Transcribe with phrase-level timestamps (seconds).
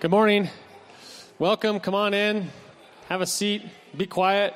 [0.00, 0.48] Good morning.
[1.40, 1.80] Welcome.
[1.80, 2.52] Come on in.
[3.08, 3.64] Have a seat.
[3.96, 4.54] Be quiet.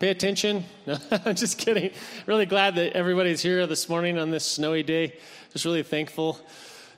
[0.00, 0.64] Pay attention.
[0.88, 1.92] No, I'm just kidding.
[2.26, 5.20] Really glad that everybody's here this morning on this snowy day.
[5.52, 6.40] Just really thankful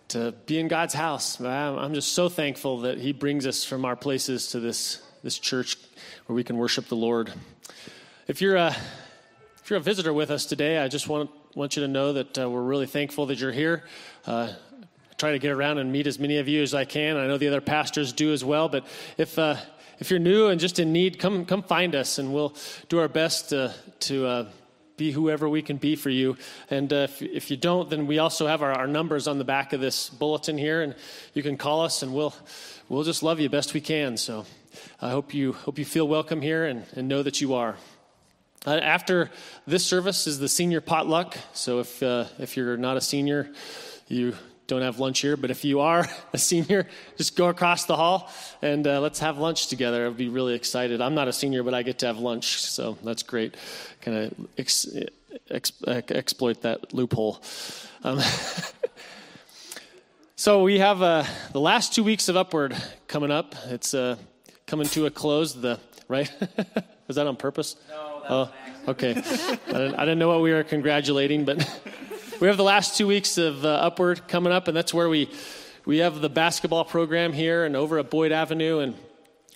[0.09, 1.39] to be in God's house.
[1.43, 5.77] I'm just so thankful that He brings us from our places to this, this church
[6.25, 7.35] where we can worship the Lord.
[8.29, 8.75] If you're a,
[9.63, 12.39] if you're a visitor with us today, I just want, want you to know that
[12.39, 13.85] uh, we're really thankful that you're here.
[14.25, 14.55] Uh,
[15.19, 17.17] try to get around and meet as many of you as I can.
[17.17, 18.69] I know the other pastors do as well.
[18.69, 19.57] But if uh,
[19.99, 22.55] if you're new and just in need, come come find us, and we'll
[22.89, 24.49] do our best to to uh,
[24.97, 26.37] be whoever we can be for you.
[26.71, 29.45] And uh, if, if you don't, then we also have our, our numbers on the
[29.45, 30.95] back of this bulletin here, and
[31.35, 32.35] you can call us, and we'll
[32.89, 34.17] we'll just love you best we can.
[34.17, 34.47] So
[35.03, 37.77] I hope you hope you feel welcome here, and, and know that you are.
[38.67, 39.31] Uh, after
[39.67, 41.37] this service is the senior potluck.
[41.55, 43.51] So if uh, if you're not a senior,
[44.07, 44.35] you
[44.69, 46.87] don't have lunch here, but if you are a senior,
[47.17, 48.31] just go across the hall
[48.63, 50.07] and uh, let's have lunch together.
[50.07, 51.01] I'd be really excited.
[51.01, 53.57] I'm not a senior, but I get to have lunch, so that's great.
[54.03, 54.87] Kind of ex-
[55.51, 57.43] ex- exploit that loophole.
[58.05, 58.21] Um,
[60.37, 62.77] so we have uh, the last two weeks of Upward
[63.09, 63.55] coming up.
[63.67, 64.17] It's uh,
[64.67, 65.55] coming to a close.
[65.55, 66.31] The right?
[67.07, 67.77] Was that on purpose?
[67.89, 68.23] No.
[68.29, 68.53] oh,
[68.89, 69.13] okay.
[69.13, 71.59] I didn't, I didn't know what we were congratulating, but
[72.41, 75.29] we have the last two weeks of uh, Upward coming up, and that's where we
[75.85, 78.95] we have the basketball program here and over at Boyd Avenue, and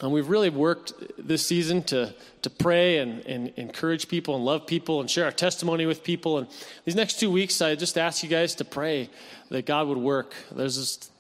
[0.01, 4.67] and we've really worked this season to to pray and, and encourage people and love
[4.67, 6.39] people and share our testimony with people.
[6.39, 6.49] And
[6.85, 9.11] these next two weeks, I just ask you guys to pray
[9.51, 10.35] that God would work.
[10.51, 11.13] There's just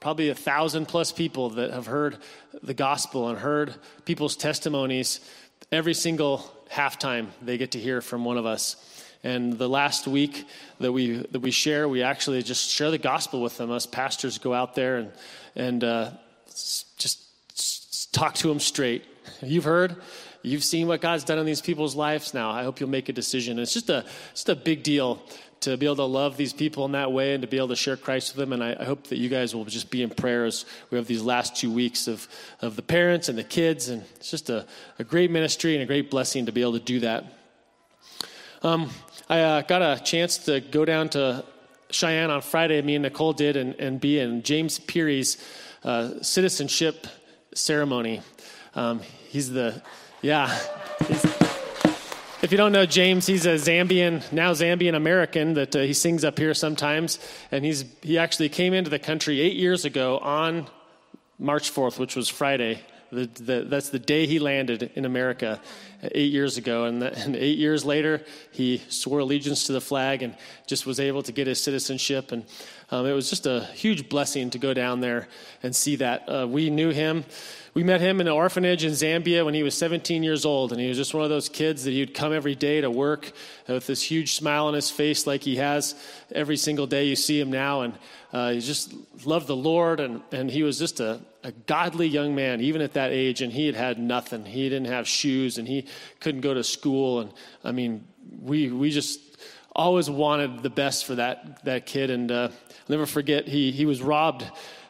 [0.00, 2.16] probably a thousand plus people that have heard
[2.62, 3.74] the gospel and heard
[4.06, 5.20] people's testimonies
[5.70, 8.76] every single halftime they get to hear from one of us.
[9.22, 10.46] And the last week
[10.78, 13.70] that we that we share, we actually just share the gospel with them.
[13.70, 15.12] Us pastors go out there and
[15.56, 16.10] and uh,
[16.48, 19.04] just talk to them straight.
[19.42, 19.96] You've heard,
[20.42, 22.34] you've seen what God's done in these people's lives.
[22.34, 23.58] Now, I hope you'll make a decision.
[23.58, 25.22] It's just a just a big deal
[25.60, 27.76] to be able to love these people in that way and to be able to
[27.76, 28.54] share Christ with them.
[28.54, 30.64] And I, I, hope that you guys will just be in prayers.
[30.90, 32.26] We have these last two weeks of,
[32.62, 34.66] of the parents and the kids, and it's just a,
[34.98, 37.36] a great ministry and a great blessing to be able to do that.
[38.62, 38.88] Um,
[39.30, 41.44] I uh, got a chance to go down to
[41.88, 42.82] Cheyenne on Friday.
[42.82, 45.38] Me and Nicole did, and, and be in James Peary's
[45.84, 47.06] uh, citizenship
[47.54, 48.22] ceremony.
[48.74, 49.80] Um, he's the,
[50.20, 50.48] yeah.
[51.06, 51.24] He's,
[52.42, 56.24] if you don't know James, he's a Zambian, now Zambian American that uh, he sings
[56.24, 57.20] up here sometimes.
[57.52, 60.66] And he's, he actually came into the country eight years ago on
[61.38, 62.82] March 4th, which was Friday.
[63.12, 65.60] The, the, that's the day he landed in America
[66.02, 66.84] uh, eight years ago.
[66.84, 71.22] And, and, eight years later, he swore allegiance to the flag and just was able
[71.24, 72.30] to get his citizenship.
[72.30, 72.44] And
[72.90, 75.28] um, it was just a huge blessing to go down there
[75.62, 76.28] and see that.
[76.28, 77.24] Uh, we knew him
[77.72, 80.80] we met him in an orphanage in Zambia when he was 17 years old, and
[80.80, 83.30] he was just one of those kids that he'd come every day to work
[83.68, 85.94] with this huge smile on his face, like he has
[86.32, 87.82] every single day you see him now.
[87.82, 87.94] And
[88.32, 88.92] uh, he just
[89.24, 92.94] loved the Lord, and, and he was just a, a godly young man, even at
[92.94, 94.44] that age, and he had had nothing.
[94.44, 95.86] He didn't have shoes, and he
[96.18, 97.20] couldn't go to school.
[97.20, 98.04] And I mean,
[98.42, 99.20] we, we just
[99.74, 102.10] always wanted the best for that, that kid.
[102.10, 104.44] And uh, I'll never forget, he, he was robbed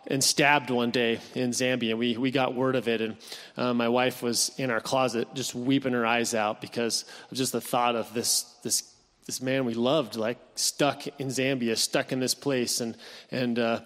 [0.06, 1.96] and stabbed one day in Zambia.
[1.96, 3.16] We, we got word of it, and
[3.56, 7.52] uh, my wife was in our closet just weeping her eyes out because of just
[7.52, 8.92] the thought of this, this,
[9.26, 12.96] this man we loved, like stuck in Zambia, stuck in this place, and,
[13.30, 13.80] and uh,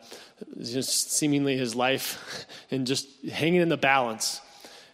[0.59, 4.41] just seemingly his life and just hanging in the balance.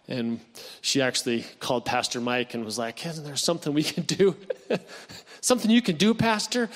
[0.07, 0.41] And
[0.81, 4.35] she actually called Pastor Mike and was like, Isn't there something we can do?
[5.41, 6.69] something you can do, Pastor?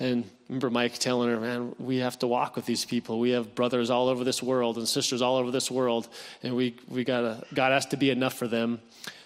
[0.00, 3.20] And remember Mike telling her, man, we have to walk with these people.
[3.20, 6.08] We have brothers all over this world and sisters all over this world,
[6.42, 8.80] and we, we gotta, God has to be enough for them.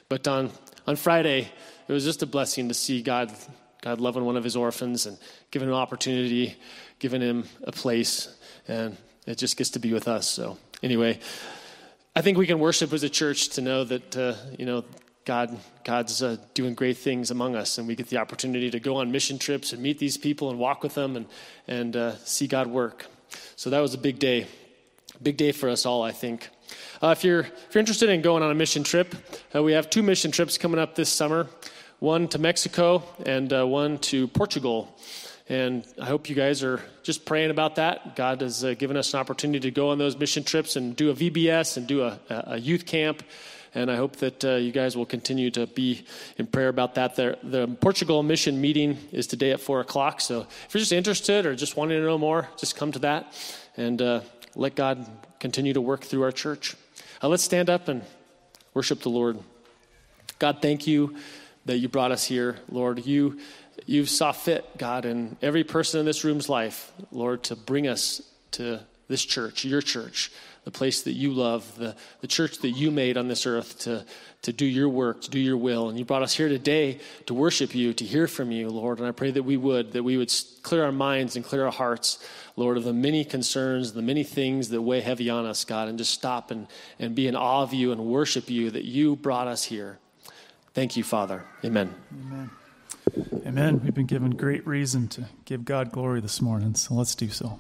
[0.09, 0.51] But on,
[0.87, 1.49] on Friday,
[1.87, 3.33] it was just a blessing to see God,
[3.81, 5.17] God loving one of his orphans and
[5.51, 6.57] giving him an opportunity,
[6.99, 8.35] giving him a place,
[8.67, 8.97] and
[9.27, 10.27] it just gets to be with us.
[10.29, 11.19] So, anyway,
[12.15, 14.85] I think we can worship as a church to know that, uh, you know,
[15.29, 15.55] God,
[15.85, 19.13] God's uh, doing great things among us, and we get the opportunity to go on
[19.13, 21.27] mission trips and meet these people and walk with them and,
[21.67, 23.05] and uh, see God work.
[23.55, 24.47] So that was a big day,
[25.23, 26.49] big day for us all, I think.
[27.03, 29.15] Uh, if, you're, if you're interested in going on a mission trip,
[29.55, 31.47] uh, we have two mission trips coming up this summer
[31.99, 34.97] one to Mexico and uh, one to Portugal.
[35.51, 38.17] And I hope you guys are just praying about that.
[38.17, 41.11] God has uh, given us an opportunity to go on those mission trips and do
[41.11, 43.23] a VBS and do a, a youth camp
[43.75, 46.05] and I hope that uh, you guys will continue to be
[46.37, 47.17] in prayer about that.
[47.17, 51.47] The, the Portugal mission meeting is today at 4 o'clock, so if you're just interested
[51.47, 53.33] or just wanting to know more, just come to that.
[53.77, 54.21] And uh,
[54.55, 55.07] let God
[55.39, 56.77] continue to work through our church.
[57.23, 58.03] Uh, let's stand up and
[58.75, 59.39] worship the Lord.
[60.39, 61.17] God, thank you
[61.65, 63.05] that you brought us here, Lord.
[63.05, 63.39] You
[63.87, 68.23] you saw fit, God, in every person in this room's life, Lord, to bring us
[68.53, 70.31] to this church, your church,
[70.69, 74.05] the place that you love, the, the church that you made on this earth to,
[74.43, 75.89] to do your work, to do your will.
[75.89, 78.99] And you brought us here today to worship you, to hear from you, Lord.
[78.99, 80.31] And I pray that we would, that we would
[80.63, 82.23] clear our minds and clear our hearts,
[82.57, 85.97] Lord, of the many concerns, the many things that weigh heavy on us, God, and
[85.97, 86.67] just stop and,
[86.99, 89.99] and be in awe of you and worship you that you brought us here.
[90.75, 91.47] Thank you, Father.
[91.65, 91.95] Amen.
[92.27, 92.51] Amen.
[93.47, 93.81] Amen.
[93.83, 97.59] We've been given great reason to give God glory this morning, so let's do so.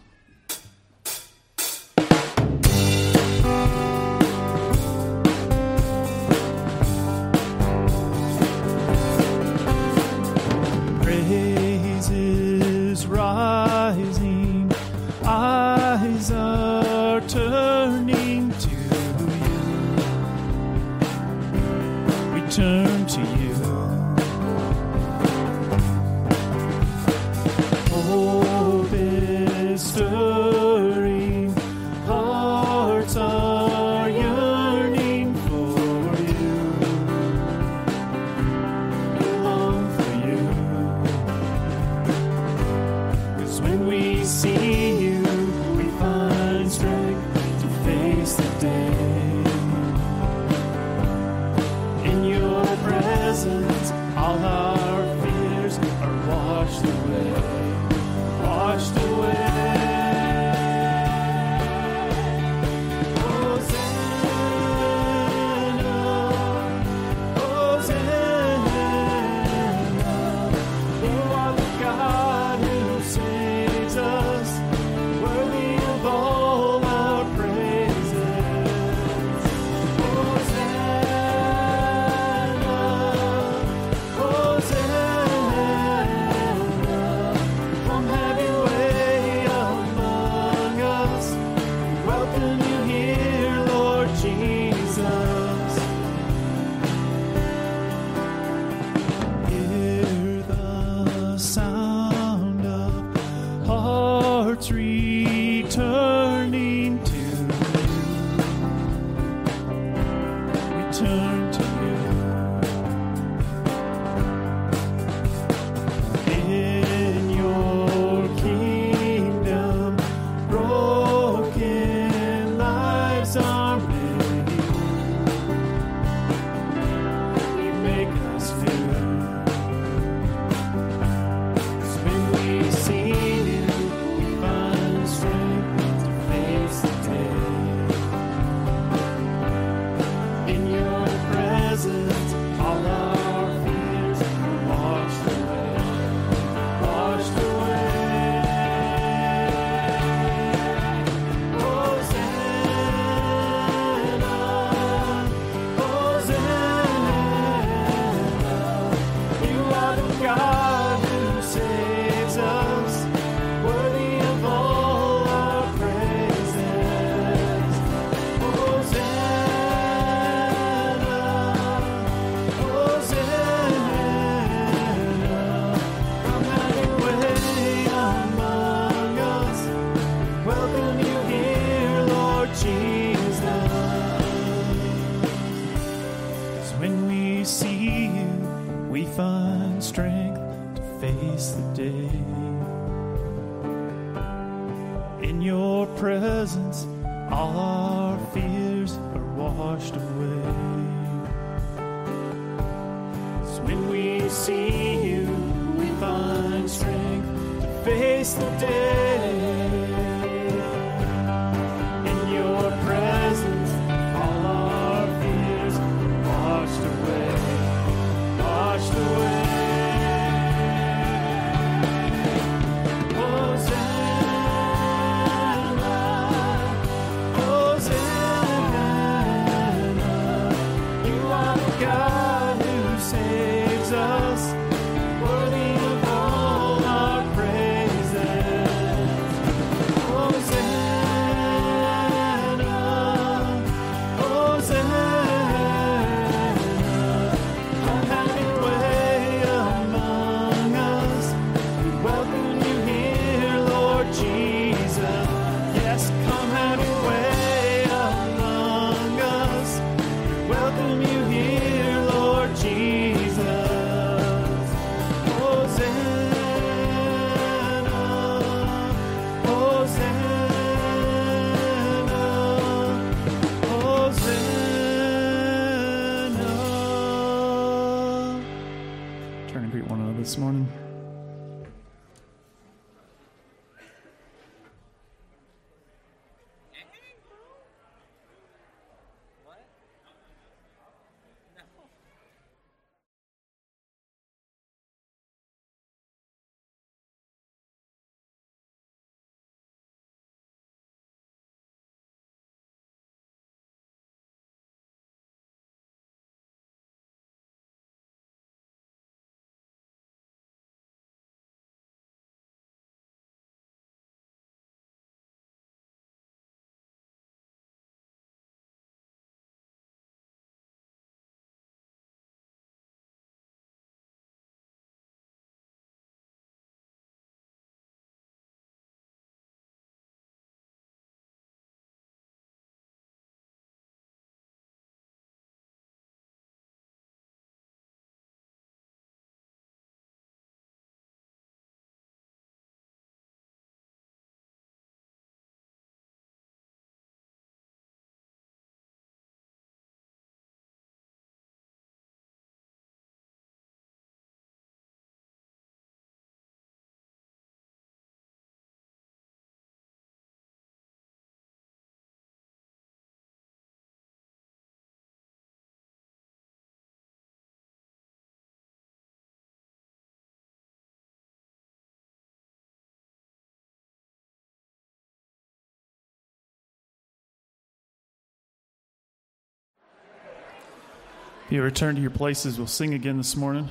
[381.50, 383.68] You return to your places, we'll sing again this morning.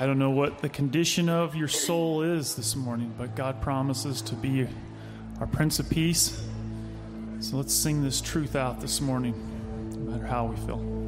[0.00, 4.20] I don't know what the condition of your soul is this morning, but God promises
[4.22, 4.66] to be
[5.40, 6.42] our Prince of Peace.
[7.40, 9.34] So let's sing this truth out this morning,
[9.92, 11.07] no matter how we feel.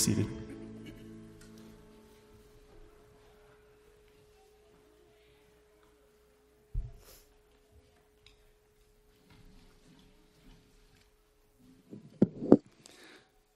[0.00, 0.26] Seated.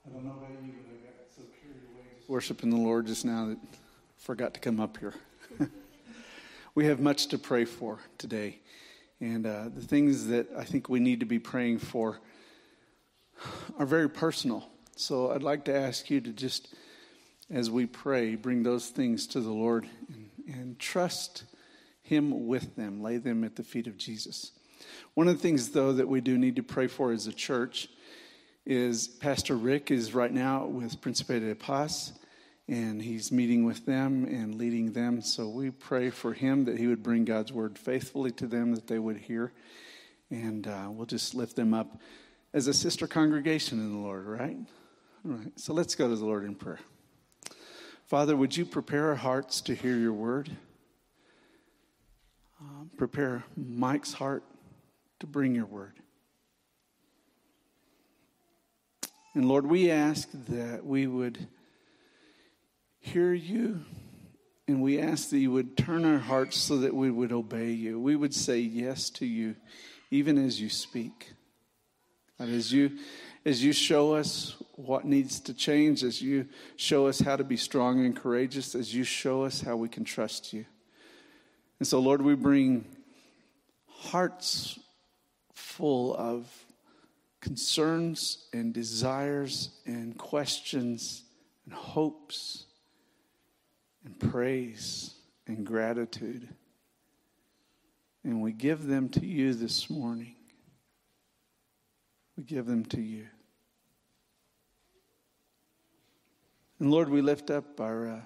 [0.04, 2.28] I don't know about you, but I got so curious to wait.
[2.28, 3.78] Worshiping the Lord just now that I
[4.18, 5.14] forgot to come up here.
[6.74, 8.58] we have much to pray for today.
[9.18, 12.20] And uh, the things that I think we need to be praying for
[13.78, 14.73] are very personal.
[14.96, 16.74] So I'd like to ask you to just,
[17.50, 21.44] as we pray, bring those things to the Lord and, and trust
[22.02, 24.52] Him with them, lay them at the feet of Jesus.
[25.14, 27.88] One of the things, though, that we do need to pray for as a church
[28.66, 32.12] is Pastor Rick is right now with Principe de Paz,
[32.68, 35.20] and he's meeting with them and leading them.
[35.20, 38.86] So we pray for him that he would bring God's word faithfully to them, that
[38.86, 39.52] they would hear,
[40.30, 42.00] and uh, we'll just lift them up
[42.54, 44.56] as a sister congregation in the Lord, right?
[45.26, 45.58] All right.
[45.58, 46.80] So let's go to the Lord in prayer.
[48.06, 50.50] Father, would you prepare our hearts to hear your word?
[52.60, 54.42] Uh, prepare Mike's heart
[55.20, 55.94] to bring your word.
[59.32, 61.48] And Lord, we ask that we would
[63.00, 63.82] hear you,
[64.68, 67.98] and we ask that you would turn our hearts so that we would obey you.
[67.98, 69.56] We would say yes to you,
[70.10, 71.32] even as you speak.
[72.38, 72.98] And as you
[73.46, 77.56] as you show us what needs to change, as you show us how to be
[77.56, 80.66] strong and courageous, as you show us how we can trust you.
[81.78, 82.84] And so, Lord, we bring
[83.86, 84.78] hearts
[85.52, 86.46] full of
[87.40, 91.22] concerns and desires and questions
[91.66, 92.64] and hopes
[94.04, 95.14] and praise
[95.46, 96.48] and gratitude.
[98.24, 100.34] And we give them to you this morning.
[102.36, 103.26] We give them to you.
[106.84, 108.20] And Lord, we lift up our uh,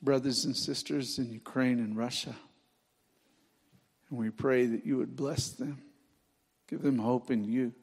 [0.00, 2.34] brothers and sisters in Ukraine and Russia.
[4.08, 5.82] And we pray that you would bless them,
[6.66, 7.74] give them hope in you.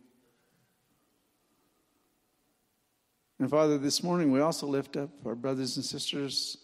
[3.37, 6.57] And Father, this morning we also lift up our brothers and sisters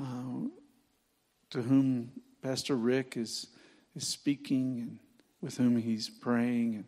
[0.00, 0.46] uh,
[1.50, 3.48] to whom Pastor Rick is,
[3.96, 4.98] is speaking and
[5.40, 6.76] with whom he's praying.
[6.76, 6.84] And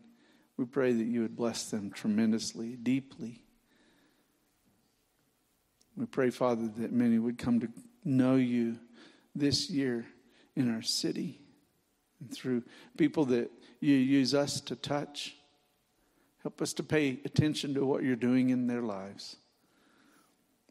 [0.57, 3.43] we pray that you would bless them tremendously, deeply.
[5.97, 7.69] We pray, Father, that many would come to
[8.05, 8.79] know you
[9.35, 10.07] this year
[10.55, 11.41] in our city
[12.21, 12.63] and through
[12.97, 15.37] people that you use us to touch.
[16.43, 19.37] Help us to pay attention to what you're doing in their lives,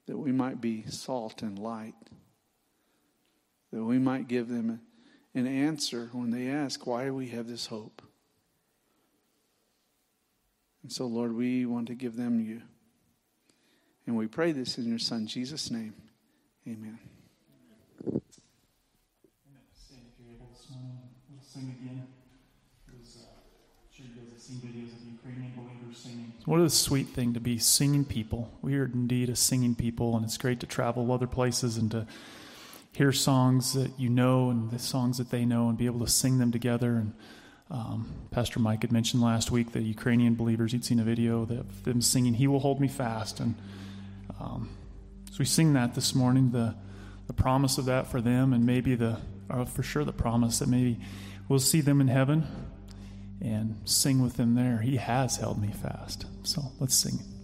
[0.07, 1.95] that we might be salt and light,
[3.71, 4.79] that we might give them
[5.33, 8.01] an answer when they ask, Why we have this hope?
[10.81, 12.61] And so, Lord, we want to give them you.
[14.07, 15.93] And we pray this in your Son, Jesus' name.
[16.67, 16.99] Amen.
[21.41, 22.07] Sing again.
[26.45, 28.51] What a sweet thing to be singing people.
[28.61, 32.05] We are indeed a singing people, and it's great to travel other places and to
[32.91, 36.07] hear songs that you know and the songs that they know and be able to
[36.07, 36.97] sing them together.
[36.97, 37.13] And
[37.71, 40.71] um, Pastor Mike had mentioned last week that Ukrainian believers.
[40.71, 43.55] He'd seen a video of them singing "He Will Hold Me Fast," and
[44.39, 44.69] um,
[45.31, 46.51] so we sing that this morning.
[46.51, 46.75] The
[47.27, 49.17] the promise of that for them, and maybe the
[49.49, 50.99] uh, for sure the promise that maybe
[51.47, 52.45] we'll see them in heaven
[53.41, 54.79] and sing with them there.
[54.81, 56.25] He has held me fast.
[56.43, 57.19] So let's sing.
[57.19, 57.34] I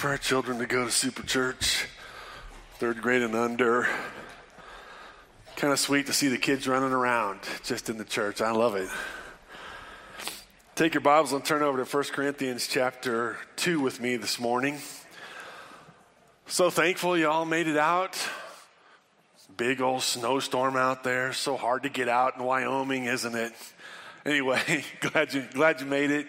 [0.00, 1.86] for our children to go to Super Church,
[2.78, 3.86] third grade and under.
[5.56, 8.40] Kind of sweet to see the kids running around just in the church.
[8.40, 8.88] I love it.
[10.74, 14.78] Take your Bibles and turn over to 1 Corinthians chapter 2 with me this morning.
[16.46, 18.16] So thankful you all made it out.
[19.58, 21.34] Big old snowstorm out there.
[21.34, 23.52] So hard to get out in Wyoming, isn't it?
[24.24, 26.26] Anyway, glad you glad you made it.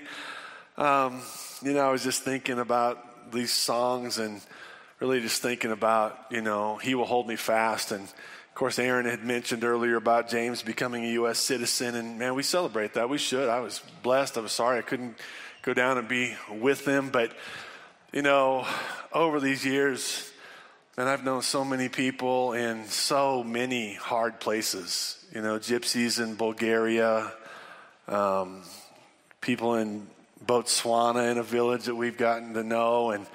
[0.76, 1.22] Um,
[1.64, 4.42] you know, I was just thinking about these songs and
[5.00, 7.92] really just thinking about, you know, He will hold me fast.
[7.92, 11.40] And of course, Aaron had mentioned earlier about James becoming a U.S.
[11.40, 11.96] citizen.
[11.96, 13.10] And man, we celebrate that.
[13.10, 13.50] We should.
[13.50, 14.38] I was blessed.
[14.38, 15.18] I was sorry I couldn't
[15.62, 17.10] go down and be with them.
[17.10, 17.32] But,
[18.12, 18.68] you know,
[19.14, 20.32] over these years,
[20.98, 26.36] and I've known so many people in so many hard places, you know, gypsies in
[26.36, 27.32] Bulgaria,
[28.08, 28.64] um,
[29.40, 30.08] people in
[30.46, 33.26] Botswana in a village that we've gotten to know, and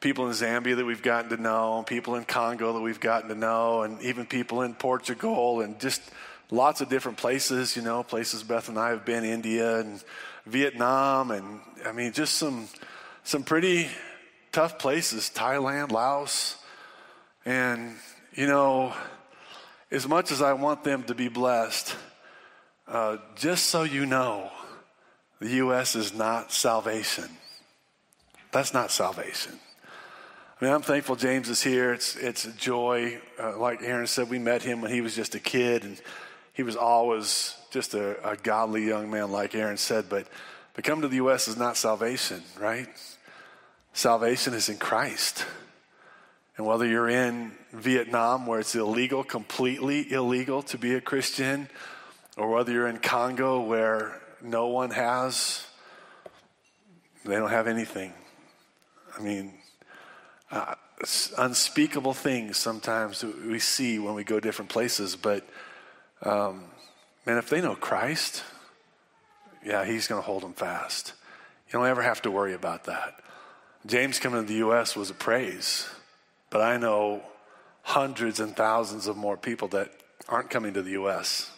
[0.00, 3.28] people in Zambia that we've gotten to know, and people in Congo that we've gotten
[3.28, 6.02] to know, and even people in Portugal, and just
[6.50, 10.02] lots of different places, you know, places Beth and I have been, India and
[10.46, 12.68] Vietnam, and I mean, just some
[13.22, 13.88] some pretty
[14.52, 16.56] tough places, Thailand, Laos,
[17.46, 17.94] and
[18.34, 18.92] you know,
[19.90, 21.96] as much as I want them to be blessed,
[22.86, 24.50] uh, just so you know,
[25.40, 25.96] the U.S.
[25.96, 27.28] is not salvation.
[28.52, 29.58] That's not salvation.
[30.60, 31.92] I mean, I'm thankful James is here.
[31.92, 33.20] It's, it's a joy.
[33.38, 36.00] Uh, like Aaron said, we met him when he was just a kid, and
[36.52, 40.08] he was always just a, a godly young man, like Aaron said.
[40.08, 40.28] But,
[40.74, 41.48] but coming to the U.S.
[41.48, 42.88] is not salvation, right?
[43.92, 45.44] Salvation is in Christ.
[46.56, 51.68] And whether you're in Vietnam, where it's illegal, completely illegal to be a Christian,
[52.36, 55.66] or whether you're in Congo, where no one has,
[57.24, 58.12] they don't have anything.
[59.18, 59.54] I mean,
[60.50, 60.74] uh,
[61.38, 65.46] unspeakable things sometimes we see when we go different places, but
[66.22, 66.64] um,
[67.26, 68.44] man, if they know Christ,
[69.64, 71.14] yeah, He's going to hold them fast.
[71.68, 73.20] You don't ever have to worry about that.
[73.86, 74.94] James coming to the U.S.
[74.94, 75.88] was a praise.
[76.54, 77.22] But I know
[77.82, 79.90] hundreds and thousands of more people that
[80.28, 81.50] aren't coming to the U.S.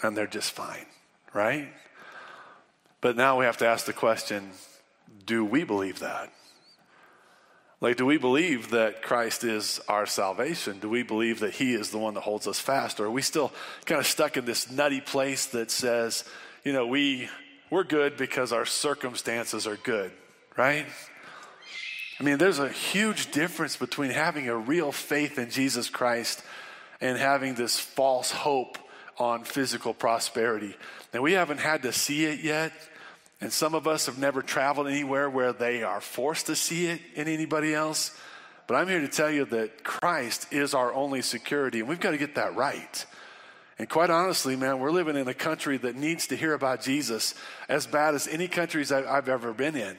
[0.00, 0.86] and they're just fine,
[1.34, 1.68] right?
[3.00, 4.50] But now we have to ask the question
[5.24, 6.32] do we believe that?
[7.80, 10.78] Like, do we believe that Christ is our salvation?
[10.78, 13.00] Do we believe that He is the one that holds us fast?
[13.00, 13.52] Or are we still
[13.84, 16.24] kind of stuck in this nutty place that says,
[16.64, 17.28] you know, we,
[17.70, 20.10] we're good because our circumstances are good,
[20.56, 20.86] right?
[22.18, 26.42] I mean, there's a huge difference between having a real faith in Jesus Christ
[27.00, 28.78] and having this false hope
[29.18, 30.76] on physical prosperity.
[31.12, 32.72] Now, we haven't had to see it yet,
[33.40, 37.00] and some of us have never traveled anywhere where they are forced to see it
[37.14, 38.16] in anybody else.
[38.66, 42.10] But I'm here to tell you that Christ is our only security, and we've got
[42.10, 43.06] to get that right.
[43.78, 47.34] And quite honestly, man, we're living in a country that needs to hear about Jesus
[47.68, 49.96] as bad as any countries I've ever been in.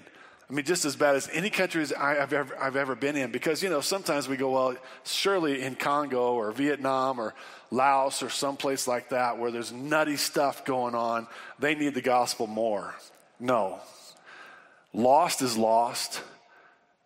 [0.49, 3.31] I mean, just as bad as any countries I've ever, I've ever been in.
[3.31, 7.33] Because, you know, sometimes we go, well, surely in Congo or Vietnam or
[7.69, 11.27] Laos or someplace like that where there's nutty stuff going on,
[11.59, 12.95] they need the gospel more.
[13.41, 13.79] No.
[14.93, 16.21] Lost is lost.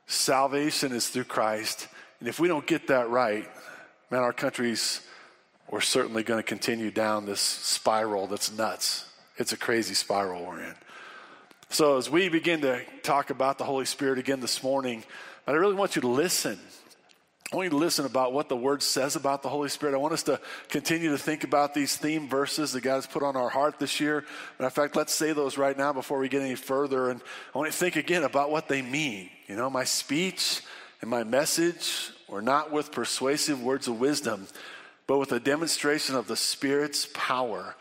[0.05, 1.87] Salvation is through Christ.
[2.19, 3.49] And if we don't get that right,
[4.11, 5.01] man, our country's,
[5.71, 9.05] we're certainly going to continue down this spiral that's nuts.
[9.37, 10.75] It's a crazy spiral we're in.
[11.73, 15.05] So, as we begin to talk about the Holy Spirit again this morning,
[15.47, 16.59] I really want you to listen.
[17.49, 19.95] I want you to listen about what the Word says about the Holy Spirit.
[19.95, 23.23] I want us to continue to think about these theme verses that God has put
[23.23, 24.25] on our heart this year.
[24.59, 27.09] Matter of fact, let's say those right now before we get any further.
[27.09, 27.21] And
[27.55, 29.29] I want you to think again about what they mean.
[29.47, 30.63] You know, my speech
[30.99, 34.45] and my message were not with persuasive words of wisdom,
[35.07, 37.77] but with a demonstration of the Spirit's power,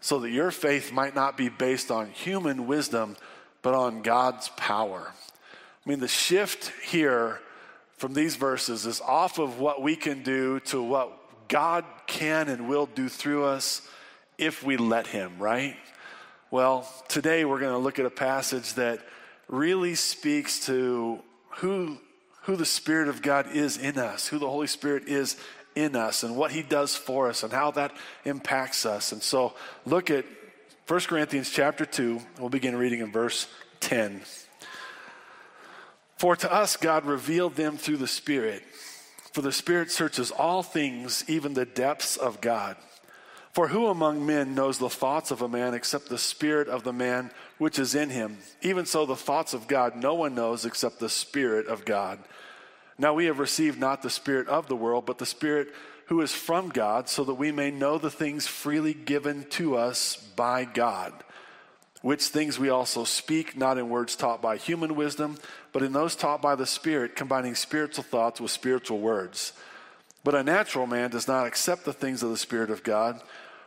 [0.00, 3.16] so that your faith might not be based on human wisdom
[3.64, 5.10] but on God's power.
[5.10, 7.40] I mean, the shift here
[7.96, 12.68] from these verses is off of what we can do to what God can and
[12.68, 13.80] will do through us
[14.36, 15.76] if we let Him, right?
[16.50, 19.00] Well, today we're going to look at a passage that
[19.48, 21.96] really speaks to who,
[22.42, 25.38] who the Spirit of God is in us, who the Holy Spirit is
[25.74, 27.96] in us, and what He does for us, and how that
[28.26, 29.10] impacts us.
[29.12, 29.54] And so
[29.86, 30.26] look at
[30.86, 33.48] 1 Corinthians chapter 2, we'll begin reading in verse
[33.80, 34.20] 10.
[36.18, 38.62] For to us God revealed them through the Spirit.
[39.32, 42.76] For the Spirit searches all things, even the depths of God.
[43.52, 46.92] For who among men knows the thoughts of a man except the Spirit of the
[46.92, 48.36] man which is in him?
[48.60, 52.18] Even so, the thoughts of God no one knows except the Spirit of God.
[52.98, 55.68] Now we have received not the Spirit of the world, but the Spirit
[56.06, 60.16] who is from God, so that we may know the things freely given to us
[60.36, 61.12] by God.
[62.02, 65.38] Which things we also speak, not in words taught by human wisdom,
[65.72, 69.54] but in those taught by the Spirit, combining spiritual thoughts with spiritual words.
[70.22, 73.22] But a natural man does not accept the things of the Spirit of God,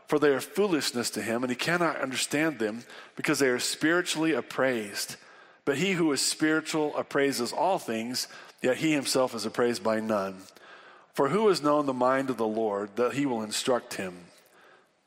[0.05, 2.83] for they are foolishness to him, and he cannot understand them,
[3.15, 5.15] because they are spiritually appraised.
[5.65, 8.27] But he who is spiritual appraises all things,
[8.61, 10.43] yet he himself is appraised by none.
[11.17, 14.25] For who has known the mind of the Lord that he will instruct him?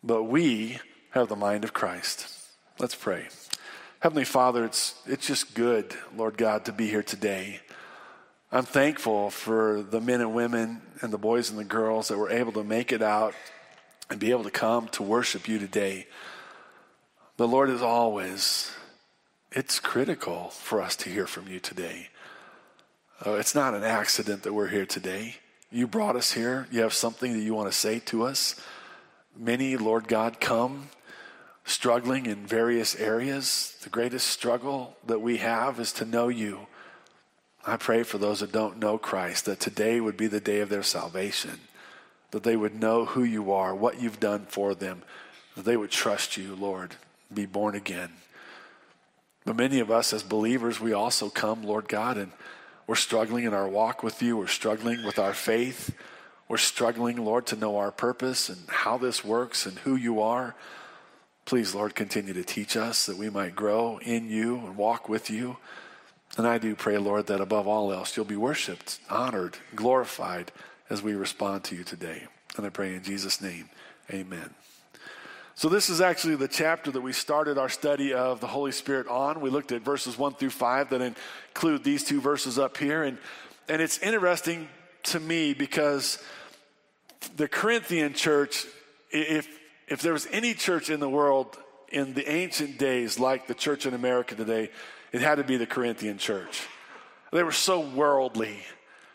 [0.03, 2.27] But we have the mind of Christ.
[2.81, 3.29] Let's pray.
[4.01, 7.61] Heavenly Father, it's, it's just good, Lord God, to be here today.
[8.51, 12.31] I'm thankful for the men and women and the boys and the girls that were
[12.31, 13.35] able to make it out
[14.11, 16.09] and be able to come to worship you today.
[17.37, 18.73] The Lord, is always,
[19.53, 22.09] it's critical for us to hear from you today.
[23.25, 25.37] Uh, it's not an accident that we're here today.
[25.73, 26.67] You brought us here.
[26.71, 28.57] You have something that you want to say to us.
[29.37, 30.89] Many, Lord God, come
[31.65, 33.77] struggling in various areas.
[33.83, 36.67] The greatest struggle that we have is to know you.
[37.65, 40.71] I pray for those that don't know Christ that today would be the day of
[40.71, 41.61] their salvation.
[42.31, 45.03] that they would know who you are, what you've done for them,
[45.57, 46.97] that they would trust you, Lord,
[47.33, 48.13] be born again.
[49.45, 52.33] But many of us as believers, we also come, Lord God, and
[52.87, 54.37] we're struggling in our walk with you.
[54.37, 55.95] We're struggling with our faith.
[56.49, 60.57] We're struggling, Lord, to know our purpose and how this works and who you are.
[61.45, 65.31] Please, Lord, continue to teach us that we might grow in you and walk with
[65.31, 65.57] you.
[66.37, 70.53] And I do pray, Lord, that above all else, you'll be worshiped, honored, glorified
[70.89, 72.25] as we respond to you today.
[72.57, 73.69] And I pray in Jesus' name,
[74.11, 74.51] amen.
[75.61, 79.07] So, this is actually the chapter that we started our study of the Holy Spirit
[79.09, 79.43] on.
[79.43, 83.03] We looked at verses 1 through 5 that include these two verses up here.
[83.03, 83.19] And,
[83.69, 84.69] and it's interesting
[85.03, 86.19] to me because
[87.37, 88.65] the Corinthian church,
[89.11, 89.47] if,
[89.87, 91.59] if there was any church in the world
[91.91, 94.71] in the ancient days like the church in America today,
[95.13, 96.67] it had to be the Corinthian church.
[97.33, 98.61] They were so worldly.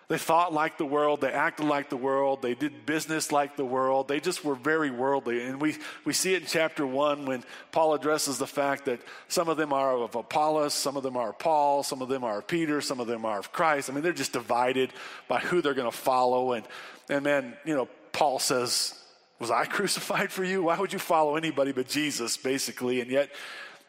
[0.07, 3.65] They thought like the world, they acted like the world, they did business like the
[3.65, 4.07] world.
[4.07, 5.43] They just were very worldly.
[5.43, 9.49] And we, we see it in chapter one when Paul addresses the fact that some
[9.49, 12.81] of them are of Apollos, some of them are Paul, some of them are Peter,
[12.81, 13.89] some of them are of Christ.
[13.89, 14.93] I mean, they're just divided
[15.27, 16.53] by who they're going to follow.
[16.53, 16.67] And,
[17.09, 18.93] and then, you know, Paul says,
[19.39, 20.63] Was I crucified for you?
[20.63, 23.01] Why would you follow anybody but Jesus, basically?
[23.01, 23.31] And yet,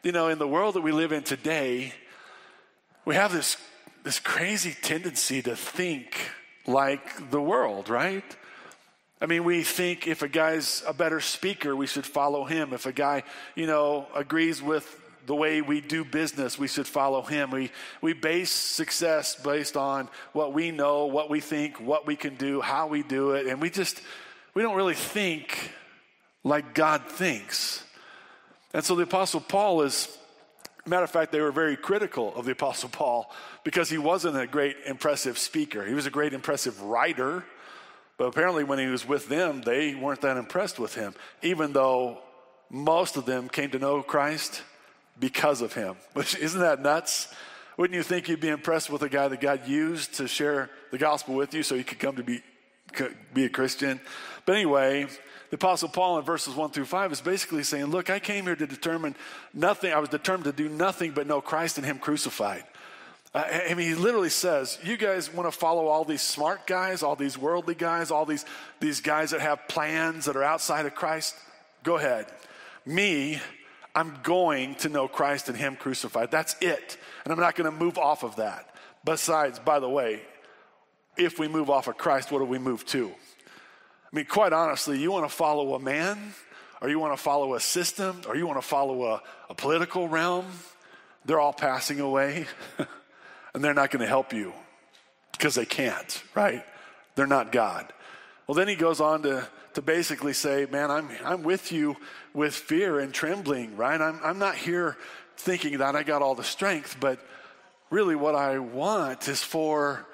[0.03, 1.93] you know, in the world that we live in today,
[3.05, 3.59] we have this
[4.07, 6.17] this crazy tendency to think
[6.65, 8.23] like the world, right?
[9.21, 12.73] I mean, we think if a guy's a better speaker, we should follow him.
[12.73, 13.25] If a guy,
[13.57, 14.87] you know, agrees with
[15.27, 17.51] the way we do business, we should follow him.
[17.51, 22.37] We, we base success based on what we know, what we think, what we can
[22.37, 23.49] do, how we do it.
[23.49, 24.01] And we just,
[24.55, 25.73] we don't really think
[26.45, 27.83] like God thinks.
[28.73, 30.17] And so the Apostle Paul is
[30.87, 33.33] Matter of fact, they were very critical of the Apostle Paul
[33.65, 35.85] because he wasn't a great, impressive speaker.
[35.85, 37.45] He was a great, impressive writer,
[38.19, 42.19] but apparently when he was with them, they weren't that impressed with him, even though
[42.71, 44.63] most of them came to know Christ
[45.19, 45.97] because of him.
[46.13, 47.35] Which isn't that nuts?
[47.77, 50.99] Wouldn't you think you'd be impressed with a guy that God used to share the
[50.99, 52.43] gospel with you so you could come to be,
[53.35, 54.01] be a Christian?
[54.47, 55.09] But anyway,
[55.51, 58.57] the Apostle Paul in verses 1 through 5 is basically saying, Look, I came here
[58.57, 59.15] to determine
[59.55, 59.93] nothing.
[59.93, 62.65] I was determined to do nothing but know Christ and Him crucified.
[63.35, 67.03] Uh, I mean, he literally says, You guys want to follow all these smart guys,
[67.03, 68.45] all these worldly guys, all these,
[68.81, 71.37] these guys that have plans that are outside of Christ?
[71.83, 72.27] Go ahead.
[72.85, 73.41] Me,
[73.95, 76.31] I'm going to know Christ and Him crucified.
[76.31, 76.99] That's it.
[77.25, 78.75] And I'm not going to move off of that.
[79.05, 80.23] Besides, by the way,
[81.17, 83.13] if we move off of Christ, what do we move to?
[84.17, 86.33] I mean, quite honestly, you want to follow a man,
[86.81, 90.09] or you want to follow a system, or you want to follow a, a political
[90.09, 90.47] realm,
[91.27, 92.47] they're all passing away,
[93.53, 94.55] and they're not going to help you
[95.33, 96.65] because they can't, right?
[97.15, 97.93] They're not God.
[98.47, 101.95] Well, then he goes on to, to basically say, Man, I'm, I'm with you
[102.33, 104.01] with fear and trembling, right?
[104.01, 104.97] I'm, I'm not here
[105.37, 107.19] thinking that I got all the strength, but
[107.91, 110.07] really what I want is for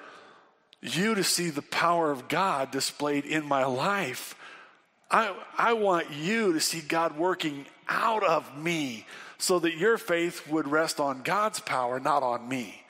[0.83, 4.35] you to see the power of God displayed in my life.
[5.09, 9.05] I, I want you to see God working out of me
[9.37, 12.81] so that your faith would rest on God's power, not on me.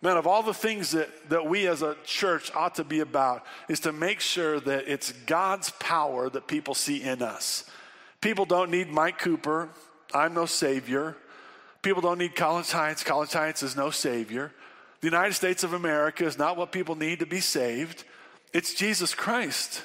[0.00, 3.44] Man, of all the things that, that we as a church ought to be about,
[3.68, 7.68] is to make sure that it's God's power that people see in us.
[8.20, 9.68] People don't need Mike Cooper.
[10.14, 11.16] I'm no savior.
[11.82, 13.02] People don't need College Heights.
[13.02, 14.52] College Heights is no savior.
[15.00, 18.04] The United States of America is not what people need to be saved.
[18.52, 19.82] It's Jesus Christ.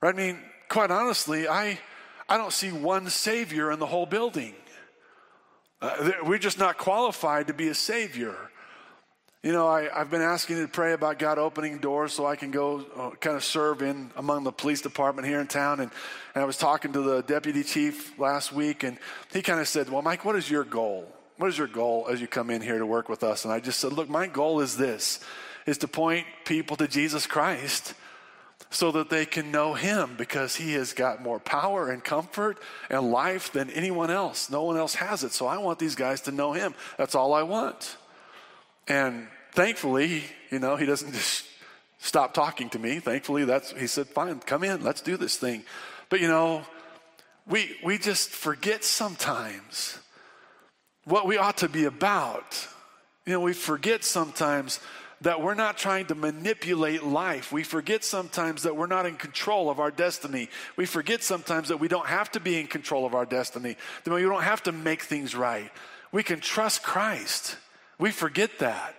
[0.00, 0.14] Right?
[0.14, 1.78] I mean, quite honestly, I,
[2.28, 4.54] I don't see one Savior in the whole building.
[5.80, 8.36] Uh, we're just not qualified to be a Savior.
[9.42, 12.50] You know, I, have been asking to pray about God opening doors so I can
[12.50, 15.78] go uh, kind of serve in among the police department here in town.
[15.78, 15.92] And,
[16.34, 18.98] and I was talking to the deputy chief last week, and
[19.32, 21.06] he kind of said, Well, Mike, what is your goal?
[21.38, 23.44] What is your goal as you come in here to work with us?
[23.44, 25.20] And I just said, look, my goal is this,
[25.66, 27.94] is to point people to Jesus Christ
[28.70, 32.58] so that they can know him because he has got more power and comfort
[32.90, 34.50] and life than anyone else.
[34.50, 35.32] No one else has it.
[35.32, 36.74] So I want these guys to know him.
[36.98, 37.96] That's all I want.
[38.88, 41.46] And thankfully, you know, he doesn't just
[41.98, 42.98] stop talking to me.
[42.98, 44.82] Thankfully, that's he said, "Fine, come in.
[44.82, 45.64] Let's do this thing."
[46.08, 46.62] But you know,
[47.46, 49.98] we we just forget sometimes
[51.06, 52.68] what we ought to be about.
[53.24, 54.80] You know, we forget sometimes
[55.22, 57.50] that we're not trying to manipulate life.
[57.50, 60.50] We forget sometimes that we're not in control of our destiny.
[60.76, 64.12] We forget sometimes that we don't have to be in control of our destiny, that
[64.12, 65.70] we don't have to make things right.
[66.12, 67.56] We can trust Christ.
[67.98, 68.94] We forget that.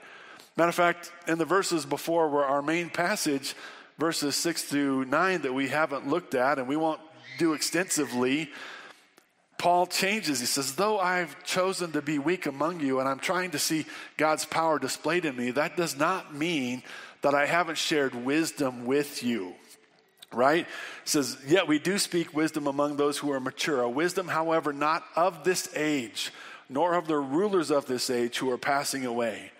[0.55, 3.53] Matter of fact, in the verses before where our main passage,
[3.99, 7.01] verses 6 through 9 that we haven't looked at and we won't
[7.37, 8.49] do extensively.
[9.57, 10.39] Paul changes.
[10.39, 13.85] He says, Though I've chosen to be weak among you and I'm trying to see
[14.15, 16.83] God's power displayed in me, that does not mean
[17.21, 19.55] that I haven't shared wisdom with you.
[20.31, 20.67] Right?
[21.05, 23.81] Says, Yet we do speak wisdom among those who are mature.
[23.81, 26.31] A wisdom, however, not of this age,
[26.69, 29.51] nor of the rulers of this age who are passing away.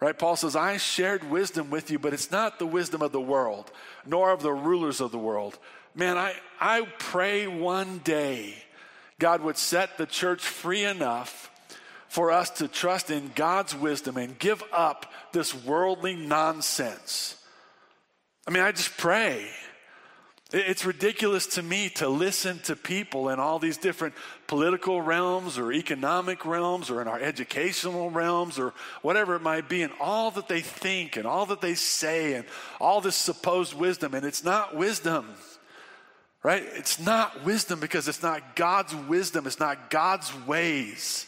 [0.00, 0.18] Right?
[0.18, 3.70] Paul says, I shared wisdom with you, but it's not the wisdom of the world,
[4.04, 5.58] nor of the rulers of the world.
[5.94, 8.54] Man, I, I pray one day
[9.18, 11.50] God would set the church free enough
[12.08, 17.36] for us to trust in God's wisdom and give up this worldly nonsense.
[18.46, 19.48] I mean, I just pray.
[20.52, 24.14] It's ridiculous to me to listen to people in all these different
[24.46, 29.82] political realms or economic realms or in our educational realms or whatever it might be,
[29.82, 32.44] and all that they think and all that they say and
[32.80, 34.14] all this supposed wisdom.
[34.14, 35.34] And it's not wisdom,
[36.44, 36.62] right?
[36.74, 41.26] It's not wisdom because it's not God's wisdom, it's not God's ways.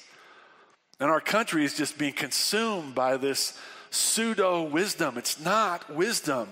[1.00, 3.58] And our country is just being consumed by this
[3.90, 5.18] pseudo wisdom.
[5.18, 6.48] It's not wisdom.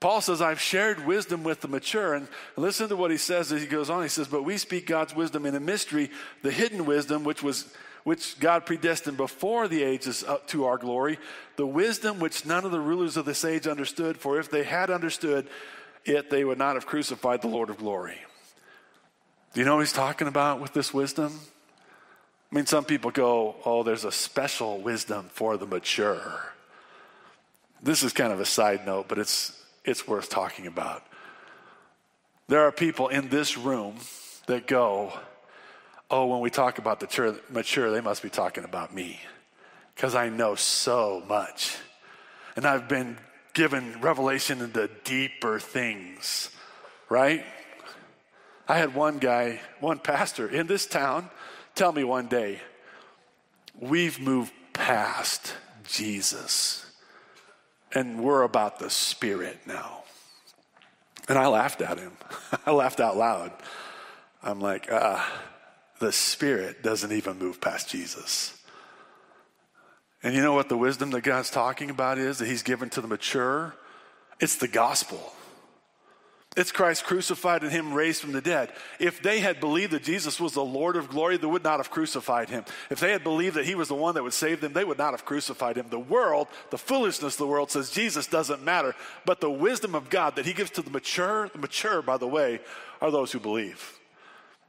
[0.00, 2.14] Paul says, I've shared wisdom with the mature.
[2.14, 4.02] And listen to what he says as he goes on.
[4.02, 6.10] He says, But we speak God's wisdom in a mystery,
[6.42, 7.72] the hidden wisdom, which was
[8.06, 11.18] which God predestined before the ages up to our glory,
[11.56, 14.90] the wisdom which none of the rulers of this age understood, for if they had
[14.90, 15.48] understood
[16.06, 18.18] it, they would not have crucified the Lord of glory.
[19.52, 21.40] Do you know what he's talking about with this wisdom?
[22.50, 26.52] I mean, some people go, oh, there's a special wisdom for the mature.
[27.82, 31.04] This is kind of a side note, but it's it's worth talking about.
[32.48, 33.96] There are people in this room
[34.46, 35.12] that go,
[36.08, 39.20] Oh, when we talk about the mature, they must be talking about me
[39.94, 41.76] because I know so much.
[42.54, 43.18] And I've been
[43.56, 46.50] given revelation into deeper things,
[47.08, 47.42] right?
[48.68, 51.30] I had one guy, one pastor in this town
[51.74, 52.60] tell me one day,
[53.78, 55.54] We've moved past
[55.84, 56.86] Jesus
[57.92, 60.04] and we're about the Spirit now.
[61.28, 62.12] And I laughed at him.
[62.66, 63.52] I laughed out loud.
[64.42, 65.22] I'm like, uh,
[65.98, 68.55] the Spirit doesn't even move past Jesus.
[70.22, 73.00] And you know what the wisdom that God's talking about is that He's given to
[73.00, 73.74] the mature?
[74.40, 75.32] It's the gospel.
[76.56, 78.72] It's Christ crucified and him raised from the dead.
[78.98, 81.90] If they had believed that Jesus was the Lord of glory, they would not have
[81.90, 82.64] crucified him.
[82.88, 84.96] If they had believed that he was the one that would save them, they would
[84.96, 85.90] not have crucified him.
[85.90, 88.94] The world, the foolishness of the world says Jesus doesn't matter.
[89.26, 92.26] But the wisdom of God that he gives to the mature, the mature, by the
[92.26, 92.60] way,
[93.02, 93.98] are those who believe.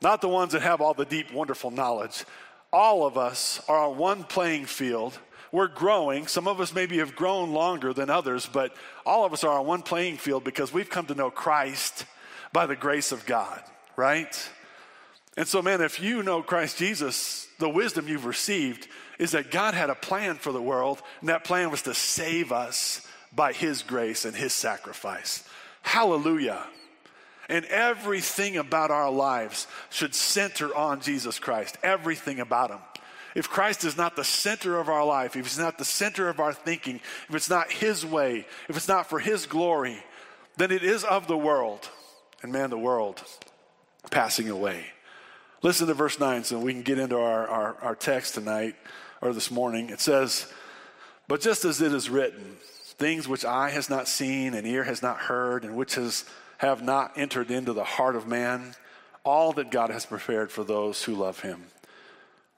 [0.01, 2.25] Not the ones that have all the deep, wonderful knowledge.
[2.73, 5.17] All of us are on one playing field
[5.51, 6.27] we're growing.
[6.27, 8.75] Some of us maybe have grown longer than others, but
[9.05, 12.05] all of us are on one playing field because we've come to know Christ
[12.51, 13.61] by the grace of God,
[13.95, 14.49] right?
[15.37, 18.87] And so, man, if you know Christ Jesus, the wisdom you've received
[19.19, 22.51] is that God had a plan for the world, and that plan was to save
[22.51, 25.47] us by His grace and His sacrifice.
[25.81, 26.65] Hallelujah.
[27.49, 32.79] And everything about our lives should center on Jesus Christ, everything about Him.
[33.38, 36.39] If Christ is not the center of our life, if He's not the center of
[36.39, 39.99] our thinking, if it's not His way, if it's not for His glory,
[40.57, 41.88] then it is of the world.
[42.41, 43.23] And man, the world
[44.09, 44.85] passing away.
[45.61, 48.75] Listen to verse 9 so we can get into our, our, our text tonight
[49.21, 49.91] or this morning.
[49.91, 50.51] It says,
[51.27, 52.57] But just as it is written,
[52.97, 56.25] things which eye has not seen and ear has not heard, and which has
[56.57, 58.73] have not entered into the heart of man,
[59.23, 61.65] all that God has prepared for those who love him.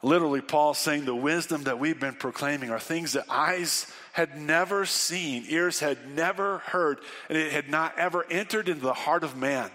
[0.01, 4.85] Literally, Paul saying the wisdom that we've been proclaiming are things that eyes had never
[4.85, 9.35] seen, ears had never heard, and it had not ever entered into the heart of
[9.35, 9.69] man.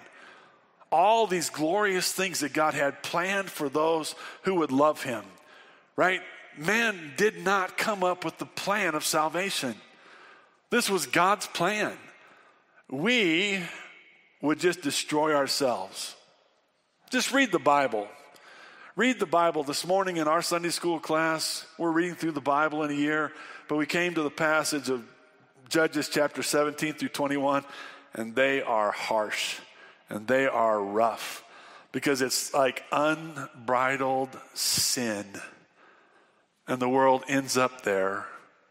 [0.91, 5.25] All these glorious things that God had planned for those who would love him,
[5.95, 6.23] right?
[6.57, 9.75] Man did not come up with the plan of salvation.
[10.71, 11.97] This was God's plan.
[12.89, 13.61] We
[14.41, 16.15] would just destroy ourselves.
[17.11, 18.09] Just read the Bible
[18.97, 19.65] read the Bible.
[19.65, 23.33] This morning in our Sunday school class, we're reading through the Bible in a year,
[23.67, 25.05] but we came to the passage of
[25.69, 27.65] Judges chapter 17 through 21,
[28.13, 29.59] and they are harsh
[30.09, 31.43] and they are rough
[31.91, 35.27] because it's like unbridled sin.
[36.69, 38.27] And the world ends up there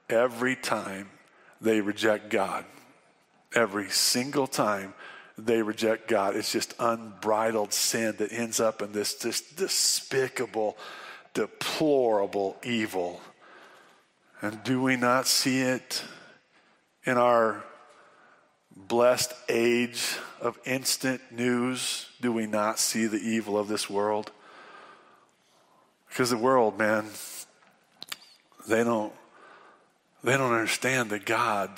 [0.09, 1.09] every time
[1.59, 2.63] they reject God.
[3.53, 4.93] Every single time
[5.38, 6.36] they reject God.
[6.36, 10.77] It's just unbridled sin that ends up in this just despicable,
[11.34, 13.21] deplorable evil.
[14.41, 16.03] And do we not see it
[17.05, 17.63] in our
[18.75, 24.31] blessed age of instant news do we not see the evil of this world?
[26.09, 27.05] Because the world, man,
[28.67, 29.13] they don't
[30.23, 31.69] they don't understand that God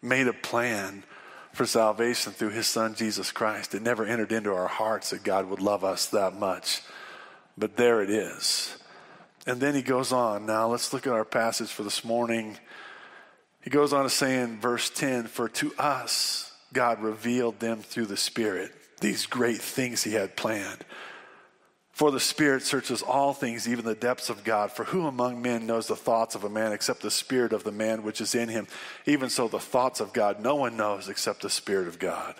[0.00, 1.02] made a plan
[1.52, 3.74] for salvation through his son Jesus Christ.
[3.74, 6.82] It never entered into our hearts that God would love us that much.
[7.56, 8.76] But there it is.
[9.46, 10.46] And then he goes on.
[10.46, 12.58] Now let's look at our passage for this morning.
[13.62, 18.06] He goes on to say in verse 10 For to us God revealed them through
[18.06, 20.84] the Spirit, these great things he had planned.
[21.92, 24.72] For the Spirit searches all things, even the depths of God.
[24.72, 27.72] For who among men knows the thoughts of a man except the Spirit of the
[27.72, 28.66] man which is in him?
[29.04, 32.34] Even so, the thoughts of God no one knows except the Spirit of God.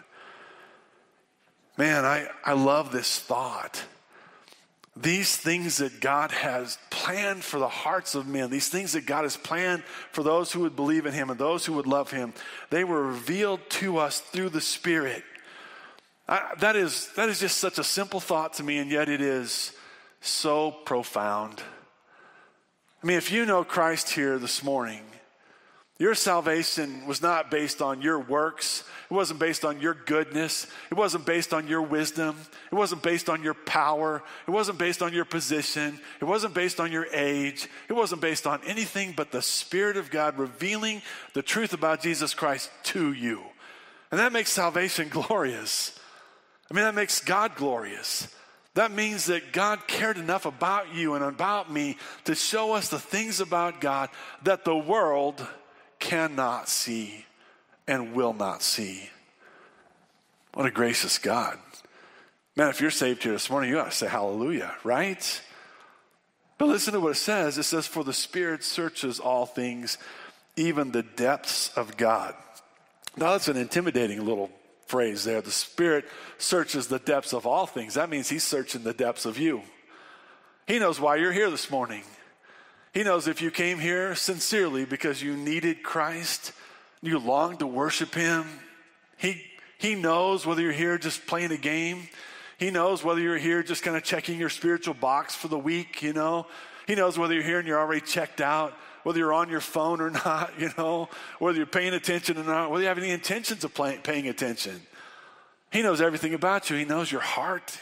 [1.77, 3.83] Man, I, I love this thought.
[4.97, 9.23] These things that God has planned for the hearts of men, these things that God
[9.23, 12.35] has planned for those who would believe in Him and those who would love Him,
[12.71, 15.25] they were revealed to us through the Spirit.
[16.33, 19.21] I, that, is, that is just such a simple thought to me, and yet it
[19.21, 19.73] is
[20.23, 21.63] so profound.
[23.03, 25.03] I mean, if you know Christ here this morning,
[25.99, 28.83] your salvation was not based on your works.
[29.11, 30.67] It wasn't based on your goodness.
[30.91, 32.35] It wasn't based on your wisdom.
[32.71, 34.23] It wasn't based on your power.
[34.49, 36.01] It wasn't based on your position.
[36.19, 37.69] It wasn't based on your age.
[37.91, 41.03] It wasn't based on anything but the Spirit of God revealing
[41.35, 43.43] the truth about Jesus Christ to you.
[44.11, 45.99] And that makes salvation glorious.
[46.73, 48.35] I mean, that makes God glorious.
[48.73, 52.99] That means that God cared enough about you and about me to show us the
[52.99, 54.09] things about God
[54.45, 55.47] that the world
[55.99, 57.27] cannot see
[57.87, 59.11] and will not see.
[60.55, 61.59] What a gracious God.
[62.57, 65.43] Man, if you're saved here this morning, you ought to say hallelujah, right?
[66.57, 67.59] But listen to what it says.
[67.59, 69.99] It says, For the Spirit searches all things,
[70.57, 72.35] even the depths of God.
[73.15, 74.51] Now, that's an intimidating little
[74.87, 75.41] phrase there.
[75.41, 76.05] The Spirit
[76.39, 77.95] searches the depths of all things.
[77.95, 79.63] That means He's searching the depths of you.
[80.67, 82.03] He knows why you're here this morning.
[82.93, 86.53] He knows if you came here sincerely because you needed Christ,
[87.01, 88.45] you longed to worship Him.
[89.17, 89.43] He,
[89.79, 92.09] he knows whether you're here just playing a game.
[92.59, 96.03] He knows whether you're here just kind of checking your spiritual box for the week,
[96.03, 96.47] you know.
[96.87, 100.01] He knows whether you're here and you're already checked out whether you're on your phone
[100.01, 103.65] or not, you know, whether you're paying attention or not, whether you have any intentions
[103.65, 104.81] of playing, paying attention.
[105.71, 106.77] He knows everything about you.
[106.77, 107.79] He knows your heart.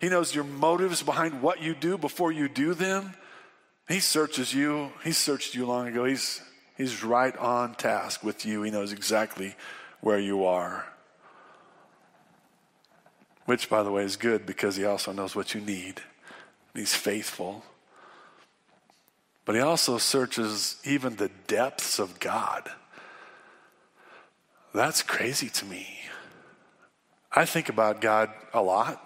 [0.00, 3.14] He knows your motives behind what you do before you do them.
[3.88, 4.92] He searches you.
[5.02, 6.04] He searched you long ago.
[6.04, 6.40] He's,
[6.76, 8.62] he's right on task with you.
[8.62, 9.56] He knows exactly
[10.00, 10.86] where you are.
[13.46, 16.02] Which, by the way, is good because he also knows what you need.
[16.74, 17.64] He's faithful
[19.48, 22.70] but he also searches even the depths of God.
[24.74, 25.88] That's crazy to me.
[27.32, 29.02] I think about God a lot.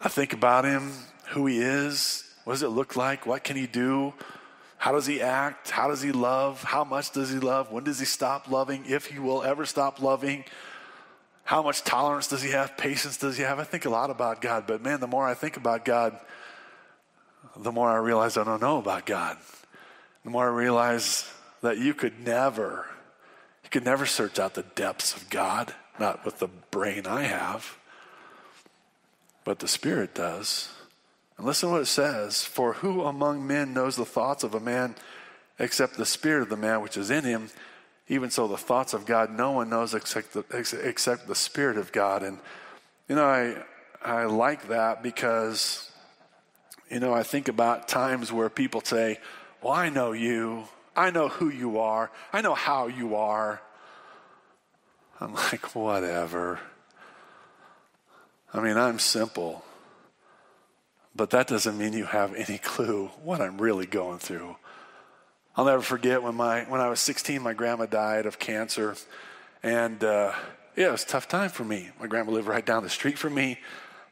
[0.00, 0.90] I think about him,
[1.28, 4.14] who he is, what does it look like, what can he do,
[4.78, 8.00] how does he act, how does he love, how much does he love, when does
[8.00, 10.44] he stop loving, if he will ever stop loving,
[11.44, 13.60] how much tolerance does he have, patience does he have.
[13.60, 16.18] I think a lot about God, but man, the more I think about God,
[17.58, 19.36] the more I realize I don't know about God.
[20.24, 21.30] The more I realize
[21.62, 22.86] that you could never,
[23.64, 27.76] you could never search out the depths of God, not with the brain I have,
[29.44, 30.70] but the Spirit does.
[31.36, 34.60] And listen to what it says For who among men knows the thoughts of a
[34.60, 34.94] man
[35.58, 37.50] except the Spirit of the man which is in him?
[38.08, 41.92] Even so, the thoughts of God no one knows except the, except the Spirit of
[41.92, 42.22] God.
[42.22, 42.38] And,
[43.08, 43.56] you know, I,
[44.02, 45.87] I like that because
[46.90, 49.18] you know, I think about times where people say,
[49.62, 50.64] Well, I know you.
[50.96, 52.10] I know who you are.
[52.32, 53.60] I know how you are.
[55.20, 56.60] I'm like, Whatever.
[58.52, 59.64] I mean, I'm simple.
[61.14, 64.56] But that doesn't mean you have any clue what I'm really going through.
[65.56, 68.94] I'll never forget when, my, when I was 16, my grandma died of cancer.
[69.62, 70.32] And uh,
[70.76, 71.90] yeah, it was a tough time for me.
[72.00, 73.58] My grandma lived right down the street from me.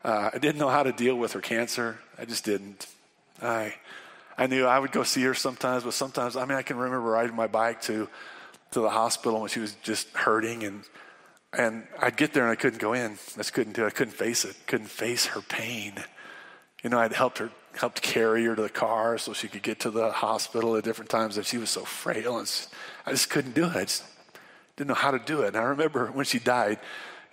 [0.05, 1.99] Uh, I didn't know how to deal with her cancer.
[2.19, 2.87] I just didn't.
[3.43, 3.75] I,
[4.39, 7.01] I knew I would go see her sometimes, but sometimes, I mean, I can remember
[7.01, 8.09] riding my bike to,
[8.73, 10.85] to the hospital when she was just hurting, and
[11.53, 13.13] and I'd get there and I couldn't go in.
[13.13, 13.87] I just couldn't do it.
[13.87, 14.57] I couldn't face it.
[14.67, 15.95] Couldn't face her pain.
[16.83, 19.81] You know, I'd helped her, helped carry her to the car so she could get
[19.81, 21.37] to the hospital at different times.
[21.37, 22.67] And she was so frail, and
[23.07, 23.77] I just couldn't do it.
[23.77, 24.05] I just
[24.77, 25.49] didn't know how to do it.
[25.49, 26.79] And I remember when she died,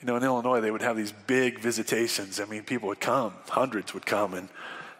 [0.03, 2.41] you know, in Illinois, they would have these big visitations.
[2.41, 4.33] I mean, people would come, hundreds would come.
[4.33, 4.49] And,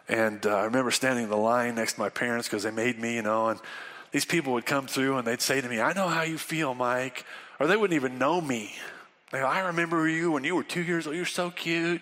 [0.08, 2.98] and uh, I remember standing in the line next to my parents because they made
[2.98, 3.60] me, you know, and
[4.12, 6.72] these people would come through and they'd say to me, I know how you feel,
[6.72, 7.26] Mike.
[7.60, 8.76] Or they wouldn't even know me.
[9.30, 11.16] They go, I remember you when you were two years old.
[11.16, 12.00] You're so cute.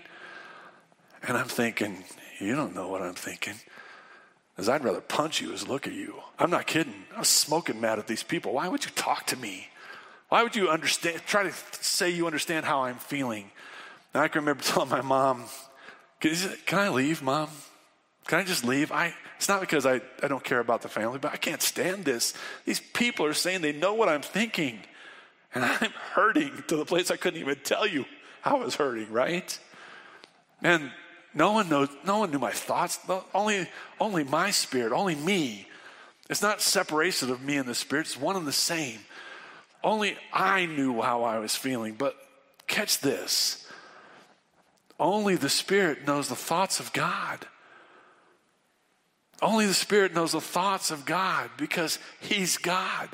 [1.24, 2.04] And I'm thinking,
[2.38, 3.54] you don't know what I'm thinking.
[4.54, 6.22] Because I'd rather punch you as look at you.
[6.38, 7.02] I'm not kidding.
[7.16, 8.52] I was smoking mad at these people.
[8.52, 9.70] Why would you talk to me?
[10.32, 11.52] Why would you understand, try to
[11.82, 13.50] say you understand how I'm feeling?
[14.14, 15.44] And I can remember telling my mom,
[16.20, 17.50] can, can I leave, mom?
[18.28, 18.90] Can I just leave?
[18.92, 22.06] I, it's not because I, I don't care about the family, but I can't stand
[22.06, 22.32] this.
[22.64, 24.78] These people are saying they know what I'm thinking.
[25.54, 28.06] And I'm hurting to the place I couldn't even tell you
[28.40, 29.58] how I was hurting, right?
[30.62, 30.92] And
[31.34, 32.98] no one knows, no one knew my thoughts.
[33.34, 33.68] Only,
[34.00, 35.68] only my spirit, only me.
[36.30, 39.00] It's not separation of me and the spirit, it's one and the same.
[39.84, 41.94] Only I knew how I was feeling.
[41.94, 42.16] But
[42.66, 43.62] catch this
[45.02, 47.44] only the Spirit knows the thoughts of God.
[49.42, 53.08] Only the Spirit knows the thoughts of God because He's God.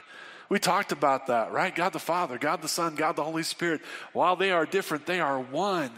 [0.50, 1.74] We talked about that, right?
[1.74, 3.80] God the Father, God the Son, God the Holy Spirit.
[4.12, 5.90] While they are different, they are one.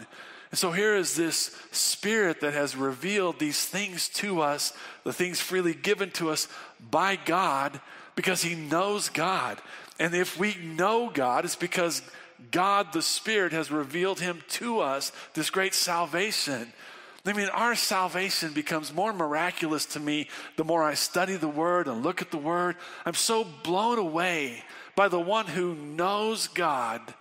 [0.49, 4.71] And so here is this Spirit that has revealed these things to us,
[5.03, 6.47] the things freely given to us
[6.89, 7.81] by God,
[8.15, 9.61] because He knows God.
[10.01, 12.01] And if we know God, it's because
[12.49, 16.73] God the Spirit has revealed Him to us, this great salvation.
[17.23, 21.87] I mean, our salvation becomes more miraculous to me the more I study the Word
[21.87, 22.77] and look at the Word.
[23.05, 24.63] I'm so blown away
[24.95, 27.13] by the one who knows God,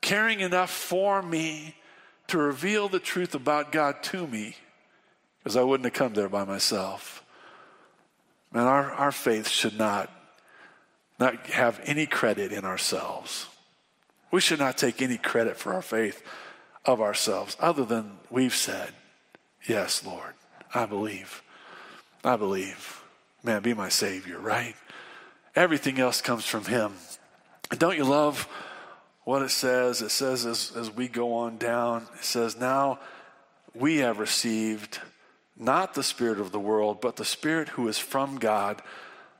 [0.00, 1.76] caring enough for me
[2.28, 4.56] to reveal the truth about God to me
[5.38, 7.22] because I wouldn't have come there by myself.
[8.52, 10.10] Man, our, our faith should not,
[11.18, 13.46] not have any credit in ourselves.
[14.30, 16.22] We should not take any credit for our faith
[16.84, 18.92] of ourselves other than we've said,
[19.68, 20.34] Yes, Lord,
[20.74, 21.42] I believe.
[22.22, 23.02] I believe.
[23.42, 24.74] Man, be my Savior, right?
[25.54, 26.94] Everything else comes from Him.
[27.70, 28.48] And don't you love
[29.24, 30.02] what it says.
[30.02, 32.98] It says as, as we go on down, it says, Now
[33.74, 35.00] we have received
[35.56, 38.82] not the Spirit of the world, but the Spirit who is from God,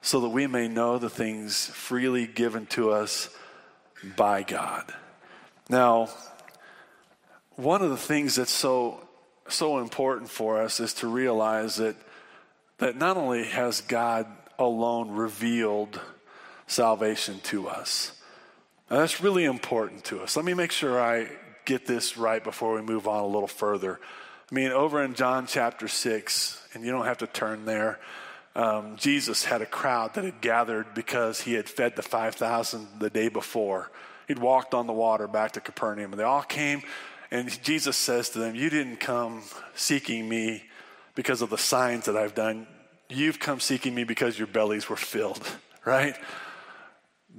[0.05, 3.31] so that we may know the things freely given to us
[4.17, 4.93] by God.
[5.71, 6.11] Now,
[7.57, 9.01] one of the things that's so
[9.49, 11.97] so important for us is to realize that
[12.79, 14.27] that not only has God
[14.59, 16.01] alone revealed
[16.67, 18.13] salvation to us,
[18.91, 20.37] now, that's really important to us.
[20.37, 21.29] Let me make sure I
[21.65, 23.99] get this right before we move on a little further.
[24.51, 27.99] I mean, over in John chapter 6, and you don't have to turn there,
[28.57, 33.11] um, Jesus had a crowd that had gathered because he had fed the 5,000 the
[33.11, 33.91] day before.
[34.29, 36.83] He'd walked on the water back to Capernaum, and they all came,
[37.31, 39.43] and Jesus says to them, You didn't come
[39.75, 40.63] seeking me
[41.15, 42.67] because of the signs that I've done.
[43.09, 45.45] You've come seeking me because your bellies were filled,
[45.85, 46.17] right?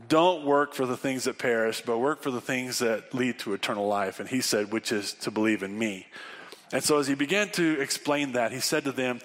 [0.09, 3.53] Don't work for the things that perish, but work for the things that lead to
[3.53, 4.19] eternal life.
[4.19, 6.07] And he said, which is to believe in me.
[6.73, 9.21] And so as he began to explain that, he said to them,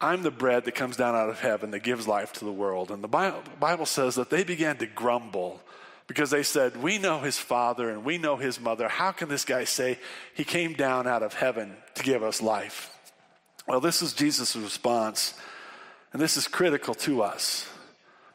[0.00, 2.90] I'm the bread that comes down out of heaven that gives life to the world.
[2.90, 5.60] And the Bible says that they began to grumble
[6.06, 8.88] because they said, We know his father and we know his mother.
[8.88, 9.98] How can this guy say
[10.34, 12.92] he came down out of heaven to give us life?
[13.66, 15.34] Well, this is Jesus' response,
[16.12, 17.66] and this is critical to us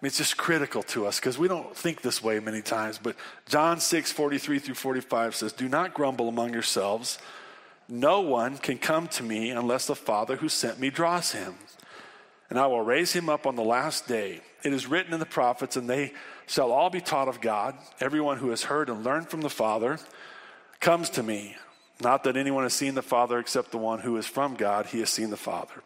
[0.02, 2.98] I mean, it's just critical to us because we don't think this way many times.
[3.02, 3.16] But
[3.48, 7.20] John 6, 43 through 45 says, Do not grumble among yourselves.
[7.94, 11.56] No one can come to me unless the Father who sent me draws him.
[12.50, 14.40] And I will raise him up on the last day.
[14.64, 16.14] It is written in the prophets, and they
[16.48, 17.76] shall all be taught of God.
[18.00, 20.00] Everyone who has heard and learned from the Father
[20.80, 21.58] comes to me.
[22.02, 25.00] Not that anyone has seen the Father except the one who is from God, he
[25.02, 25.84] has seen the Father.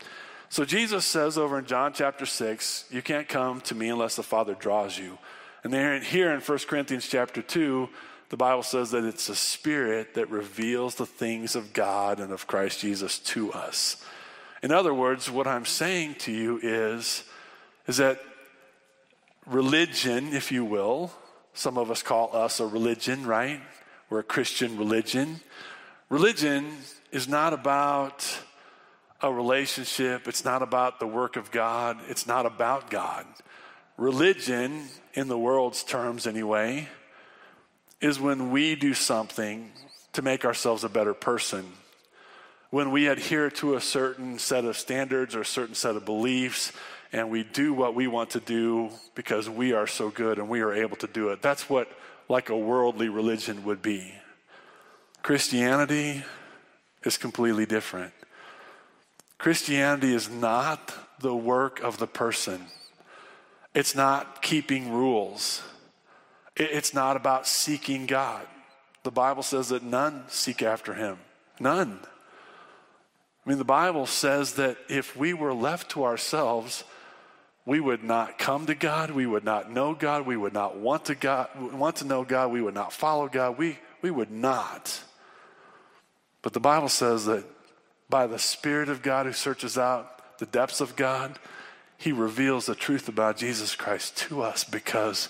[0.50, 4.22] So Jesus says over in John chapter 6, you can't come to me unless the
[4.22, 5.18] Father draws you.
[5.64, 7.90] And here in 1 Corinthians chapter 2,
[8.36, 12.48] the Bible says that it's a spirit that reveals the things of God and of
[12.48, 14.04] Christ Jesus to us.
[14.62, 17.24] In other words, what I'm saying to you is,
[17.88, 18.20] is that
[19.46, 21.14] religion, if you will,
[21.54, 23.62] some of us call us a religion, right?
[24.10, 25.40] We're a Christian religion.
[26.10, 26.74] Religion
[27.14, 28.28] is not about
[29.22, 30.28] a relationship.
[30.28, 32.00] It's not about the work of God.
[32.10, 33.26] It's not about God.
[33.96, 36.90] Religion, in the world's terms anyway,
[38.02, 39.72] is when we do something
[40.14, 41.66] to make ourselves a better person.
[42.70, 46.72] When we adhere to a certain set of standards or a certain set of beliefs,
[47.12, 50.62] and we do what we want to do because we are so good and we
[50.62, 51.42] are able to do it.
[51.42, 51.88] That's what,
[52.28, 54.14] like, a worldly religion would be.
[55.22, 56.24] Christianity
[57.04, 58.14] is completely different.
[59.38, 62.66] Christianity is not the work of the person,
[63.74, 65.62] it's not keeping rules,
[66.56, 68.46] It's not about seeking God.
[69.04, 71.18] The Bible says that none seek after him.
[71.60, 72.00] None.
[73.46, 76.84] I mean, the Bible says that if we were left to ourselves,
[77.66, 81.06] we would not come to God, we would not know God, we would not want
[81.06, 85.04] to God, want to know God, we would not follow God, we, we would not.
[86.42, 87.44] But the Bible says that
[88.10, 91.38] by the Spirit of God who searches out the depths of God,
[91.98, 95.30] he reveals the truth about Jesus Christ to us because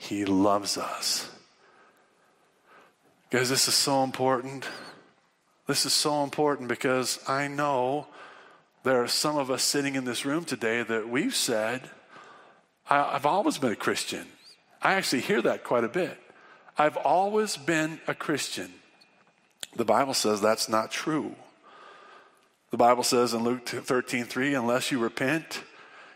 [0.00, 1.28] he loves us.
[3.30, 4.66] Guys, this is so important.
[5.66, 8.06] This is so important because I know
[8.82, 11.90] there are some of us sitting in this room today that we've said,
[12.88, 14.26] I've always been a Christian.
[14.82, 16.18] I actually hear that quite a bit.
[16.78, 18.72] I've always been a Christian.
[19.76, 21.36] The Bible says that's not true.
[22.70, 25.62] The Bible says in Luke 13 3, unless you repent,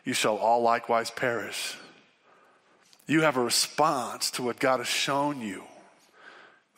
[0.07, 1.77] you shall all likewise perish.
[3.07, 5.63] You have a response to what God has shown you.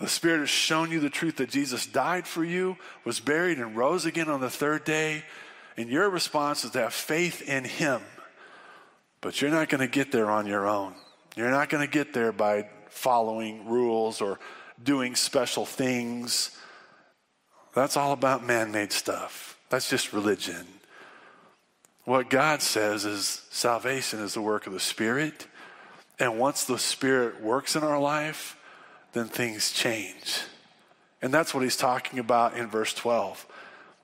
[0.01, 3.77] The Spirit has shown you the truth that Jesus died for you, was buried, and
[3.77, 5.24] rose again on the third day.
[5.77, 8.03] And your response is to have faith in Him.
[9.20, 10.95] But you're not going to get there on your own.
[11.35, 14.39] You're not going to get there by following rules or
[14.83, 16.57] doing special things.
[17.74, 19.59] That's all about man made stuff.
[19.68, 20.66] That's just religion.
[22.05, 25.47] What God says is salvation is the work of the Spirit.
[26.18, 28.56] And once the Spirit works in our life,
[29.12, 30.40] then things change.
[31.22, 33.46] And that's what he's talking about in verse 12.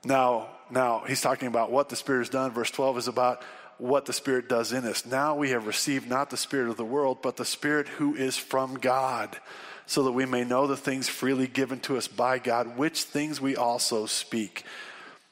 [0.05, 2.51] Now, now he's talking about what the Spirit has done.
[2.51, 3.41] Verse 12 is about
[3.77, 5.05] what the Spirit does in us.
[5.05, 8.37] Now we have received not the Spirit of the world, but the Spirit who is
[8.37, 9.37] from God,
[9.85, 13.41] so that we may know the things freely given to us by God, which things
[13.41, 14.63] we also speak.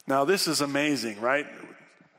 [0.08, 1.48] Now, this is amazing, right?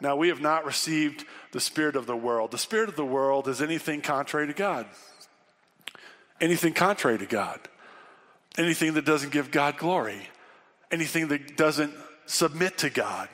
[0.03, 2.51] Now, we have not received the Spirit of the world.
[2.51, 4.87] The Spirit of the world is anything contrary to God
[6.43, 7.61] anything contrary to God,
[8.59, 10.29] anything that doesn't give God glory,
[10.91, 11.95] anything that doesn't
[12.27, 13.29] submit to God,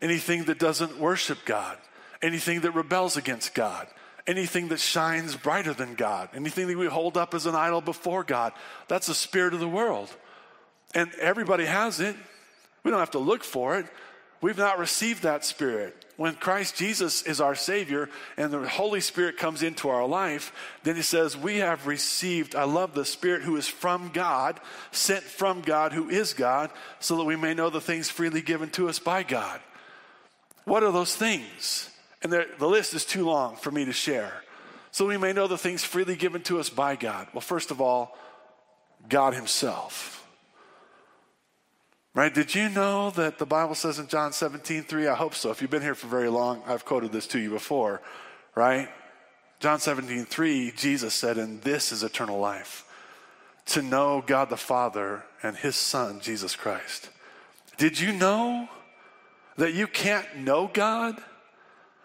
[0.00, 1.76] anything that doesn't worship God,
[2.22, 3.86] anything that rebels against God,
[4.26, 8.24] anything that shines brighter than God, anything that we hold up as an idol before
[8.24, 8.52] God.
[8.88, 10.10] That's the spirit of the world.
[10.94, 12.16] And everybody has it.
[12.82, 13.86] We don't have to look for it.
[14.40, 19.36] We've not received that spirit when Christ Jesus is our Savior and the Holy Spirit
[19.36, 23.56] comes into our life, then he says, We have received, I love the Spirit who
[23.56, 24.58] is from God,
[24.90, 28.68] sent from God, who is God, so that we may know the things freely given
[28.70, 29.60] to us by God.
[30.64, 31.88] What are those things?
[32.20, 34.42] And the list is too long for me to share.
[34.90, 37.28] So we may know the things freely given to us by God.
[37.32, 38.18] Well, first of all,
[39.08, 40.17] God Himself.
[42.14, 42.32] Right?
[42.34, 45.08] Did you know that the Bible says in John 17, 3?
[45.08, 45.50] I hope so.
[45.50, 48.00] If you've been here for very long, I've quoted this to you before,
[48.54, 48.88] right?
[49.60, 52.84] John 17, 3, Jesus said, And this is eternal life,
[53.66, 57.10] to know God the Father and his Son, Jesus Christ.
[57.76, 58.68] Did you know
[59.56, 61.20] that you can't know God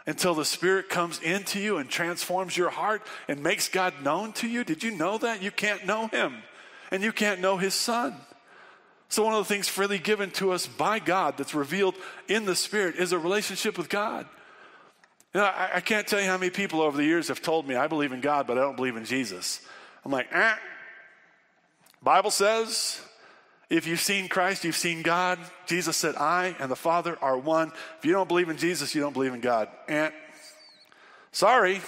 [0.06, 4.48] until the Spirit comes into you and transforms your heart and makes God known to
[4.48, 4.64] you?
[4.64, 5.42] Did you know that?
[5.42, 6.44] You can't know him,
[6.92, 8.16] and you can't know his Son.
[9.14, 11.94] So, one of the things freely given to us by God that's revealed
[12.28, 14.26] in the Spirit is a relationship with God.
[15.36, 17.68] You know, I, I, can't tell you how many people over the years have told
[17.68, 19.62] me, I believe in God, but I don't believe in Jesus.
[20.04, 20.56] I'm like, eh.
[22.02, 23.00] Bible says,
[23.70, 25.38] if you've seen Christ, you've seen God.
[25.68, 27.72] Jesus said, I and the Father are one.
[28.00, 29.70] If you don't believe in Jesus, you don't believe in God.
[29.88, 30.12] And
[31.32, 31.82] sorry,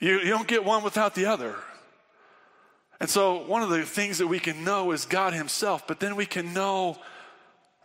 [0.00, 1.56] you, you don't get one without the other.
[3.00, 6.16] And so one of the things that we can know is God himself, but then
[6.16, 6.98] we can know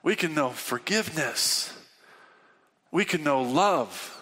[0.02, 1.74] we can know forgiveness.
[2.92, 4.16] We can know love.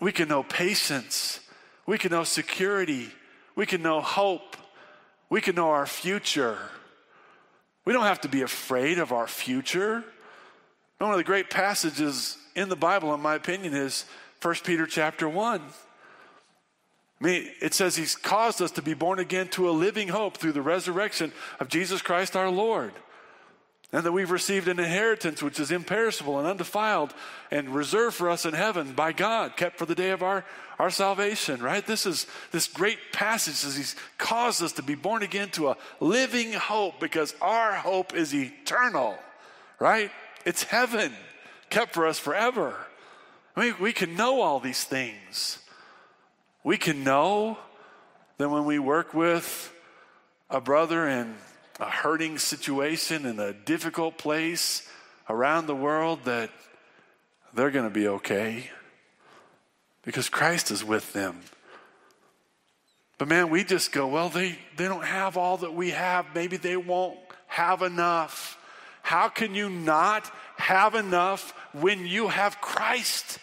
[0.00, 1.40] We can know patience.
[1.86, 3.10] We can know security.
[3.54, 4.56] We can know hope.
[5.30, 6.58] We can know our future.
[7.84, 10.04] We don't have to be afraid of our future.
[10.98, 14.04] One of the great passages in the Bible, in my opinion, is
[14.40, 15.62] 1 Peter chapter 1.
[17.22, 20.38] I mean, it says he's caused us to be born again to a living hope
[20.38, 22.92] through the resurrection of Jesus Christ our Lord.
[23.92, 27.14] And that we've received an inheritance which is imperishable and undefiled
[27.52, 30.44] and reserved for us in heaven by God, kept for the day of our,
[30.80, 31.86] our salvation, right?
[31.86, 35.76] This is this great passage as he's caused us to be born again to a
[36.00, 39.16] living hope because our hope is eternal,
[39.78, 40.10] right?
[40.44, 41.12] It's heaven,
[41.70, 42.74] kept for us forever.
[43.54, 45.61] I mean, we can know all these things.
[46.64, 47.58] We can know
[48.38, 49.72] that when we work with
[50.48, 51.34] a brother in
[51.80, 54.88] a hurting situation in a difficult place
[55.28, 56.50] around the world that
[57.54, 58.70] they're going to be okay
[60.04, 61.40] because Christ is with them.
[63.18, 66.26] But man, we just go, well, they, they don't have all that we have.
[66.34, 68.58] Maybe they won't have enough.
[69.02, 73.38] How can you not have enough when you have Christ?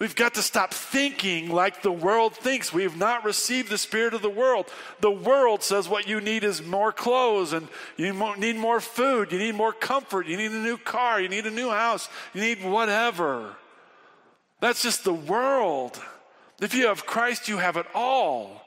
[0.00, 2.72] We've got to stop thinking like the world thinks.
[2.72, 4.66] We have not received the spirit of the world.
[5.00, 9.38] The world says what you need is more clothes and you need more food, you
[9.38, 12.64] need more comfort, you need a new car, you need a new house, you need
[12.64, 13.54] whatever.
[14.60, 16.00] That's just the world.
[16.62, 18.64] If you have Christ, you have it all.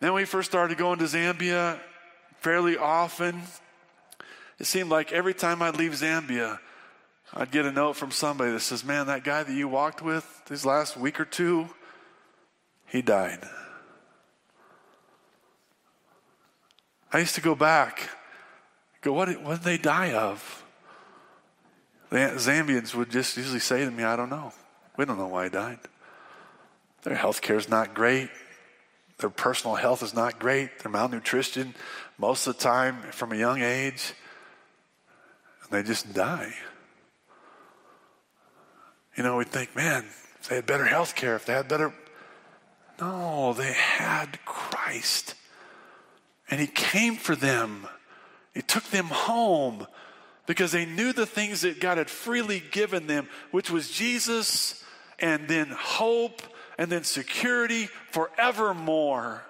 [0.00, 1.78] Then we first started going to Zambia
[2.38, 3.42] fairly often.
[4.58, 6.58] It seemed like every time I'd leave Zambia,
[7.32, 10.42] I'd get a note from somebody that says, Man, that guy that you walked with
[10.48, 11.68] these last week or two,
[12.86, 13.40] he died.
[17.12, 18.10] I used to go back,
[19.00, 20.64] go, What did, what did they die of?
[22.10, 24.52] The Zambians would just usually say to me, I don't know.
[24.96, 25.78] We don't know why he died.
[27.02, 28.28] Their health care is not great.
[29.18, 30.80] Their personal health is not great.
[30.80, 31.74] They're malnutrition
[32.18, 34.12] most of the time from a young age.
[35.62, 36.52] And they just die.
[39.20, 40.06] You know, we think, man,
[40.40, 41.92] if they had better health care, if they had better.
[42.98, 45.34] No, they had Christ.
[46.50, 47.86] And He came for them,
[48.54, 49.86] He took them home
[50.46, 54.82] because they knew the things that God had freely given them, which was Jesus
[55.18, 56.40] and then hope
[56.78, 59.42] and then security forevermore.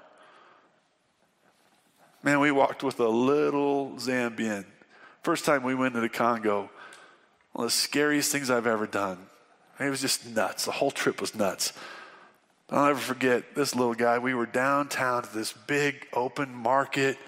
[2.24, 4.64] Man, we walked with a little Zambian.
[5.22, 6.70] First time we went to the Congo,
[7.52, 9.29] one of the scariest things I've ever done.
[9.80, 10.66] It was just nuts.
[10.66, 11.72] The whole trip was nuts.
[12.68, 14.18] I'll never forget this little guy.
[14.18, 17.18] We were downtown to this big open market,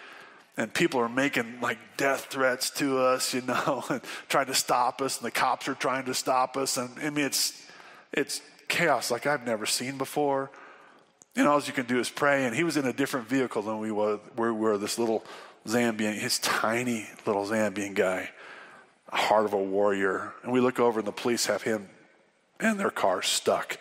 [0.56, 5.00] and people are making like death threats to us, you know, and trying to stop
[5.00, 6.76] us, and the cops are trying to stop us.
[6.76, 7.60] And I mean, it's
[8.12, 10.50] it's chaos like I've never seen before.
[11.34, 12.44] And all you can do is pray.
[12.44, 14.20] And he was in a different vehicle than we were.
[14.36, 15.24] We were this little
[15.66, 18.28] Zambian, his tiny little Zambian guy,
[19.10, 20.34] heart of a warrior.
[20.42, 21.88] And we look over, and the police have him
[22.62, 23.76] and their car stuck.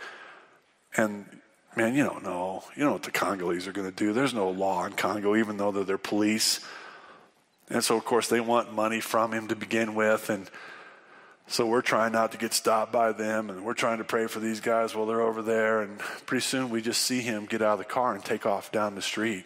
[0.98, 1.26] And
[1.76, 2.64] man, you don't know.
[2.76, 4.12] You know what the Congolese are going to do.
[4.12, 6.60] There's no law in Congo, even though they're their police.
[7.70, 10.30] And so, of course, they want money from him to begin with.
[10.30, 10.50] And
[11.48, 13.50] so we're trying not to get stopped by them.
[13.50, 15.82] And we're trying to pray for these guys while they're over there.
[15.82, 18.72] And pretty soon we just see him get out of the car and take off
[18.72, 19.46] down the street.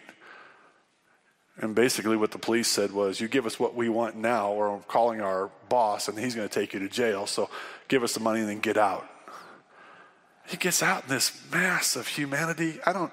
[1.58, 4.68] And basically, what the police said was, You give us what we want now, or
[4.68, 7.26] I'm calling our boss, and he's going to take you to jail.
[7.26, 7.48] So
[7.88, 9.08] give us the money and then get out
[10.48, 12.78] he gets out in this mass of humanity.
[12.86, 13.12] I don't,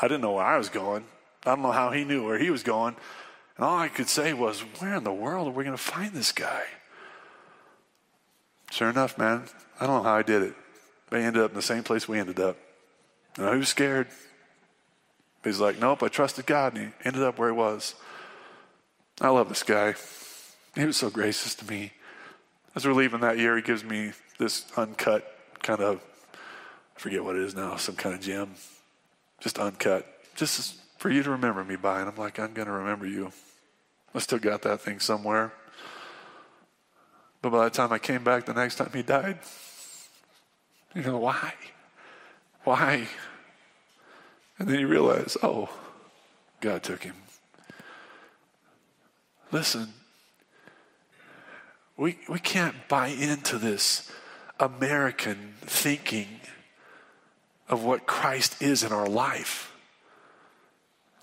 [0.00, 1.04] I didn't know where I was going.
[1.44, 2.96] I don't know how he knew where he was going.
[3.56, 6.12] And all I could say was, where in the world are we going to find
[6.12, 6.62] this guy?
[8.70, 9.44] Sure enough, man,
[9.80, 10.54] I don't know how I did it.
[11.10, 12.56] They ended up in the same place we ended up.
[13.36, 14.08] And was scared.
[15.42, 17.94] He's like, nope, I trusted God, and he ended up where he was.
[19.20, 19.94] I love this guy.
[20.74, 21.92] He was so gracious to me.
[22.74, 26.00] As we're leaving that year, he gives me this uncut kind of
[27.00, 28.50] forget what it is now, some kind of gem,
[29.40, 32.00] just uncut, just for you to remember me by.
[32.00, 33.32] And I'm like, I'm going to remember you.
[34.14, 35.50] I still got that thing somewhere.
[37.40, 39.38] But by the time I came back the next time he died,
[40.94, 41.54] you know, why?
[42.64, 43.08] Why?
[44.58, 45.70] And then you realize, oh,
[46.60, 47.16] God took him.
[49.50, 49.94] Listen,
[51.96, 54.12] we, we can't buy into this
[54.58, 56.39] American thinking
[57.70, 59.72] of what Christ is in our life.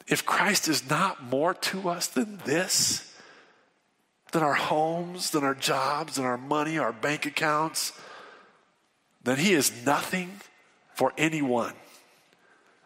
[0.08, 3.14] If Christ is not more to us than this,
[4.32, 7.92] than our homes, than our jobs, than our money, our bank accounts,
[9.24, 10.40] then he is nothing
[10.96, 11.74] for anyone.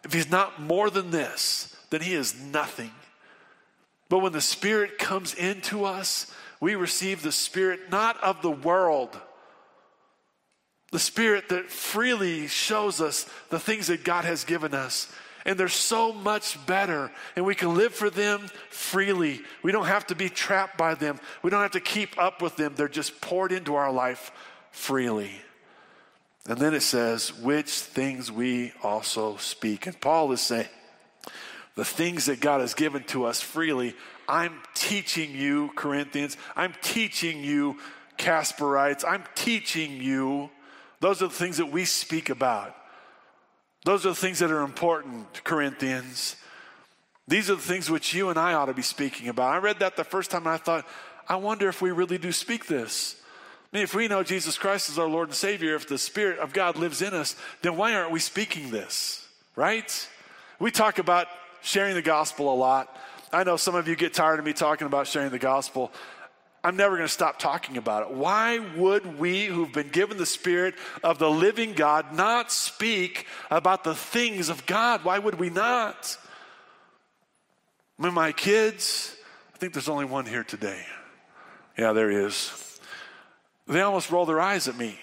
[0.04, 2.92] If he's not more than this, then he is nothing.
[4.10, 9.20] But when the Spirit comes into us, we receive the Spirit not of the world
[10.92, 15.12] the Spirit that freely shows us the things that God has given us.
[15.46, 19.42] And they're so much better, and we can live for them freely.
[19.64, 22.58] We don't have to be trapped by them, we don't have to keep up with
[22.58, 22.76] them.
[22.76, 24.32] They're just poured into our life
[24.72, 25.32] freely.
[26.48, 29.86] And then it says, which things we also speak.
[29.88, 30.68] And Paul is saying,
[31.76, 33.96] the things that God has given to us freely,
[34.28, 37.78] I'm teaching you, Corinthians, I'm teaching you,
[38.18, 40.50] Casperites, I'm teaching you
[41.02, 42.76] those are the things that we speak about.
[43.84, 46.38] Those are the things that are important, Corinthians.
[47.28, 49.54] These are the things which you and I ought to be speaking about.
[49.54, 50.88] I read that the first time and I thought,
[51.28, 53.18] I wonder if we really do speak this.
[53.74, 56.40] I mean, if we know Jesus Christ is our Lord and Savior, if the Spirit
[56.40, 59.22] of God lives in us, then why aren't we speaking this?
[59.56, 60.08] right?
[60.60, 61.28] We talk about
[61.62, 62.96] sharing the gospel a lot.
[63.34, 65.92] I know some of you get tired of me talking about sharing the gospel.
[66.64, 68.16] I'm never going to stop talking about it.
[68.16, 73.84] Why would we, who've been given the Spirit of the living God, not speak about
[73.84, 75.04] the things of God?
[75.04, 76.18] Why would we not?
[77.98, 79.16] When my kids,
[79.56, 80.86] I think there's only one here today.
[81.78, 82.80] Yeah, there he is.
[83.68, 85.00] They almost roll their eyes at me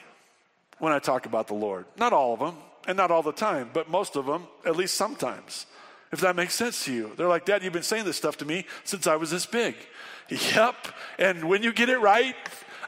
[0.78, 1.86] when I talk about the Lord.
[1.96, 2.56] Not all of them,
[2.86, 5.66] and not all the time, but most of them, at least sometimes.
[6.10, 7.12] If that makes sense to you.
[7.16, 9.74] They're like, Dad, you've been saying this stuff to me since I was this big.
[10.30, 10.88] Yep.
[11.18, 12.36] And when you get it right,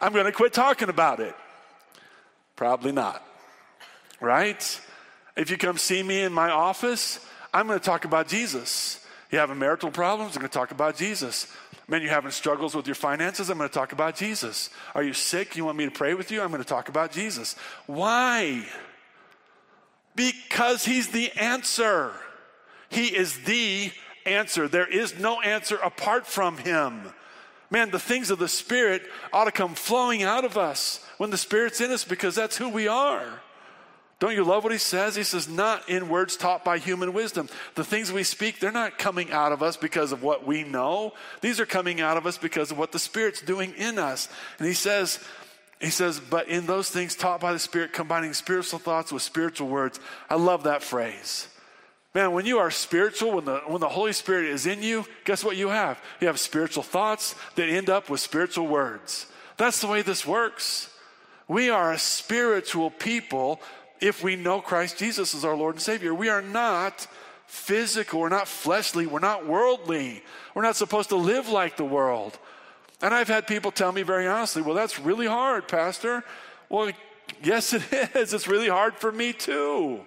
[0.03, 1.35] I'm going to quit talking about it.
[2.55, 3.27] Probably not.
[4.21, 4.81] Right?
[5.37, 9.07] If you come see me in my office, I'm going to talk about Jesus.
[9.31, 10.37] You having marital problems?
[10.37, 11.47] I'm going to talk about Jesus.
[11.89, 13.49] Man, you're having struggles with your finances?
[13.49, 14.71] I'm going to talk about Jesus.
[14.95, 15.57] Are you sick?
[15.57, 16.43] You want me to pray with you?
[16.43, 17.57] I'm going to talk about Jesus.
[17.87, 18.65] Why?
[20.15, 22.13] Because he's the answer.
[22.91, 23.93] He is the
[24.27, 24.69] answer.
[24.69, 27.03] There is no answer apart from him.
[27.71, 31.39] Man, the things of the Spirit ought to come flowing out of us when the
[31.39, 33.41] Spirit's in us because that's who we are.
[34.19, 35.17] Don't you love what he says?
[35.17, 37.49] He says, not in words taught by human wisdom.
[37.75, 41.15] The things we speak, they're not coming out of us because of what we know.
[41.41, 44.29] These are coming out of us because of what the Spirit's doing in us.
[44.59, 45.21] And he says,
[45.81, 49.69] he says, but in those things taught by the Spirit, combining spiritual thoughts with spiritual
[49.69, 49.99] words.
[50.29, 51.49] I love that phrase.
[52.15, 55.45] Man, when you are spiritual, when the, when the Holy Spirit is in you, guess
[55.45, 56.03] what you have?
[56.21, 59.27] You have spiritual thoughts that end up with spiritual words.
[59.57, 60.93] That's the way this works.
[61.47, 63.61] We are a spiritual people
[64.01, 66.13] if we know Christ Jesus as our Lord and Savior.
[66.13, 67.07] We are not
[67.47, 70.23] physical, we're not fleshly, we're not worldly.
[70.55, 72.39] We're not supposed to live like the world.
[73.03, 76.25] And I've had people tell me very honestly, well, that's really hard, Pastor.
[76.69, 76.93] Well,
[77.43, 77.83] yes, it
[78.15, 78.35] is.
[78.35, 80.01] It's really hard for me too.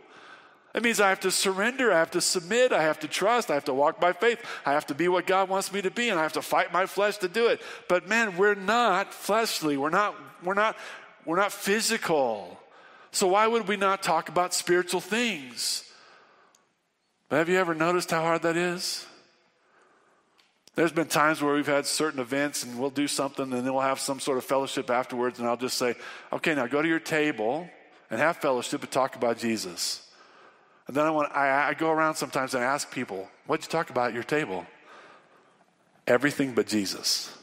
[0.74, 3.53] It means I have to surrender, I have to submit, I have to trust, I
[3.53, 6.09] have to walk by faith, I have to be what God wants me to be,
[6.09, 7.61] and I have to fight my flesh to do it.
[7.88, 9.78] But man, we're not fleshly.
[9.78, 10.76] We're not, we're not,
[11.26, 12.59] we're not physical.
[13.11, 15.88] So why would we not talk about spiritual things?
[17.30, 19.05] But have you ever noticed how hard that is?
[20.76, 23.84] There's been times where we've had certain events and we'll do something and then we'll
[23.84, 25.93] have some sort of fellowship afterwards, and I'll just say,
[26.32, 27.69] okay, now go to your table
[28.09, 30.02] and have fellowship and talk about Jesus.
[30.88, 33.89] And then I, want, I, I go around sometimes and ask people, what'd you talk
[33.89, 34.65] about at your table?
[36.07, 37.36] Everything but Jesus.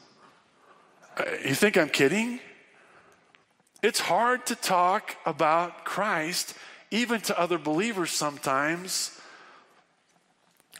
[1.16, 2.40] Uh, you think I'm kidding?
[3.82, 6.54] It's hard to talk about Christ,
[6.90, 9.18] even to other believers sometimes,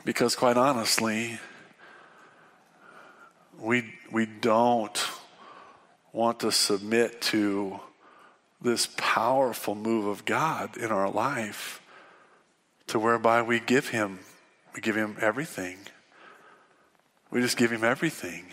[0.04, 1.38] because quite honestly,
[3.58, 5.02] we, we don't
[6.12, 7.80] want to submit to
[8.60, 11.80] this powerful move of God in our life
[12.90, 14.20] to whereby we give him
[14.74, 15.78] we give him everything.
[17.30, 18.46] We just give him everything.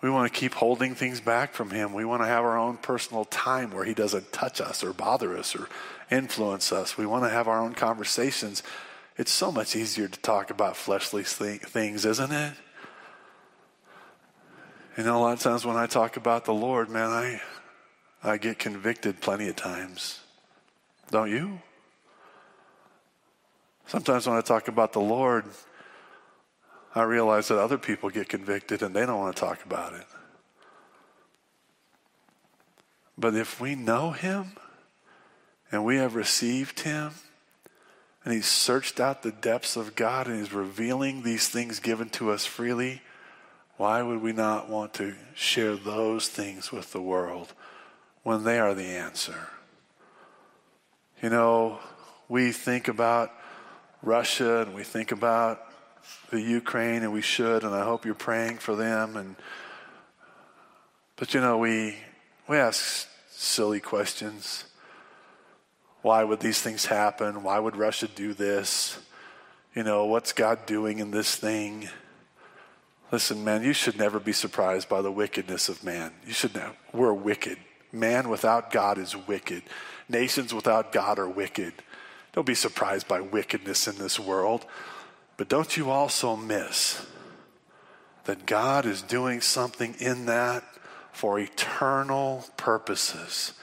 [0.00, 1.92] We want to keep holding things back from him.
[1.92, 5.36] We want to have our own personal time where he doesn't touch us or bother
[5.36, 5.68] us or
[6.10, 6.96] influence us.
[6.96, 8.62] We want to have our own conversations.
[9.16, 12.54] It's so much easier to talk about fleshly things isn't it?
[14.96, 17.40] You know a lot of times when i talk about the lord man i
[18.24, 20.20] i get convicted plenty of times.
[21.10, 21.60] Don't you
[23.88, 25.46] Sometimes when I talk about the Lord,
[26.94, 30.04] I realize that other people get convicted and they don't want to talk about it.
[33.16, 34.52] But if we know Him
[35.72, 37.12] and we have received Him,
[38.24, 42.30] and He's searched out the depths of God and He's revealing these things given to
[42.30, 43.00] us freely,
[43.78, 47.54] why would we not want to share those things with the world
[48.22, 49.48] when they are the answer?
[51.22, 51.78] You know,
[52.28, 53.32] we think about
[54.02, 55.64] Russia and we think about
[56.30, 59.16] the Ukraine, and we should, and I hope you're praying for them.
[59.16, 59.36] And
[61.16, 61.96] but you know, we
[62.46, 64.64] we ask silly questions.
[66.02, 67.42] Why would these things happen?
[67.42, 68.98] Why would Russia do this?
[69.74, 71.88] You know, what's God doing in this thing?
[73.10, 76.12] Listen, man, you should never be surprised by the wickedness of man.
[76.26, 77.58] You should know we're wicked.
[77.90, 79.62] Man without God is wicked.
[80.08, 81.72] Nations without God are wicked.
[82.38, 84.64] Don't be surprised by wickedness in this world.
[85.36, 87.04] But don't you also miss
[88.26, 90.62] that God is doing something in that
[91.10, 93.54] for eternal purposes?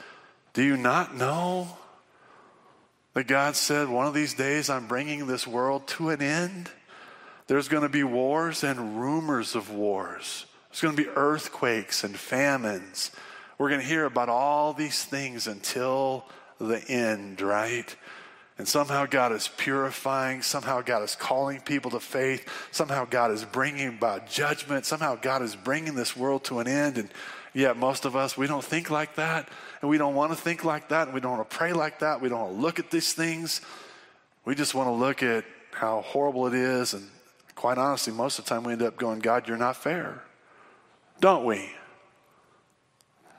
[0.51, 1.69] Do you not know
[3.13, 6.69] that God said, one of these days I'm bringing this world to an end?
[7.47, 10.47] There's going to be wars and rumors of wars.
[10.67, 13.11] There's going to be earthquakes and famines.
[13.57, 16.25] We're going to hear about all these things until
[16.59, 17.95] the end, right?
[18.57, 20.41] And somehow God is purifying.
[20.41, 22.47] Somehow God is calling people to faith.
[22.71, 24.85] Somehow God is bringing about judgment.
[24.85, 26.97] Somehow God is bringing this world to an end.
[26.97, 27.09] And
[27.53, 29.49] yet, most of us, we don't think like that.
[29.81, 31.07] And we don't want to think like that.
[31.07, 32.21] And we don't want to pray like that.
[32.21, 33.59] We don't want to look at these things.
[34.45, 36.93] We just want to look at how horrible it is.
[36.93, 37.09] And
[37.55, 40.21] quite honestly, most of the time we end up going, God, you're not fair.
[41.19, 41.71] Don't we?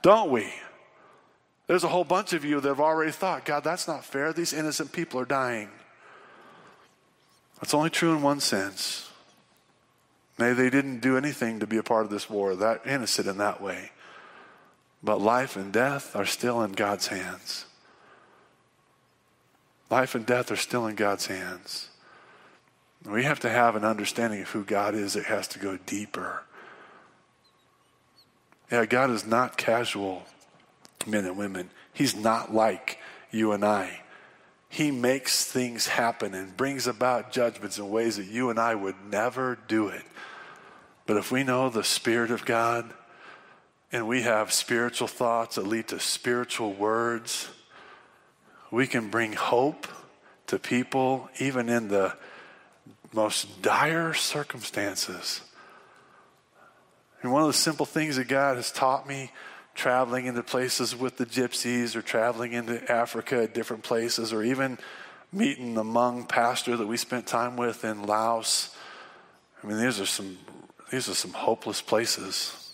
[0.03, 0.53] Don't we?
[1.67, 4.33] There's a whole bunch of you that have already thought, God, that's not fair.
[4.33, 5.69] These innocent people are dying.
[7.61, 9.11] That's only true in one sense.
[10.39, 13.39] Maybe they didn't do anything to be a part of this war, that innocent in
[13.39, 13.91] that way.
[15.03, 17.65] But life and death are still in God's hands.
[19.91, 21.89] Life and death are still in God's hands.
[23.05, 25.17] We have to have an understanding of who God is.
[25.17, 26.43] It has to go deeper.
[28.71, 30.25] Yeah, God is not casual
[31.07, 31.71] men and women.
[31.93, 32.99] He's not like
[33.31, 34.01] you and I.
[34.69, 38.97] He makes things happen and brings about judgments in ways that you and I would
[39.11, 40.03] never do it.
[41.07, 42.93] But if we know the Spirit of God
[43.93, 47.49] and we have spiritual thoughts that lead to spiritual words,
[48.71, 49.87] we can bring hope
[50.49, 52.15] to people even in the
[53.13, 55.41] most dire circumstances.
[57.23, 59.33] And one of the simple things that God has taught me
[59.77, 64.79] traveling into places with the gypsies or traveling into Africa at different places or even
[65.33, 68.75] meeting the Hmong pastor that we spent time with in Laos.
[69.63, 70.39] I mean, these are some,
[70.91, 72.73] these are some hopeless places.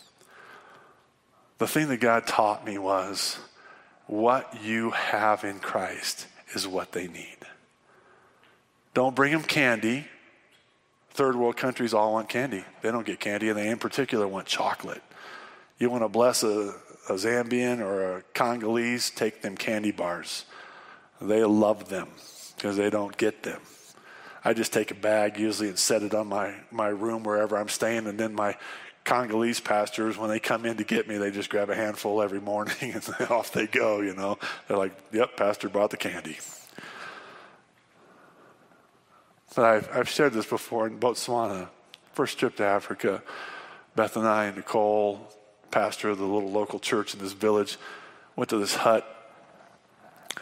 [1.58, 3.38] The thing that God taught me was
[4.06, 7.36] what you have in Christ is what they need.
[8.94, 10.06] Don't bring them candy.
[11.10, 12.64] Third world countries all want candy.
[12.82, 15.02] They don't get candy, and they in particular want chocolate.
[15.78, 16.74] You want to bless a,
[17.08, 20.44] a Zambian or a Congolese, take them candy bars.
[21.20, 22.08] They love them
[22.56, 23.60] because they don't get them.
[24.44, 27.68] I just take a bag usually and set it on my, my room wherever I'm
[27.68, 28.56] staying, and then my
[29.04, 32.40] Congolese pastors, when they come in to get me, they just grab a handful every
[32.40, 34.38] morning and off they go, you know.
[34.68, 36.38] They're like, yep, pastor brought the candy.
[39.54, 41.68] But I've, I've shared this before in Botswana,
[42.12, 43.22] first trip to Africa.
[43.94, 45.28] Beth and I and Nicole,
[45.72, 47.78] pastor of the little local church in this village,
[48.36, 49.04] went to this hut.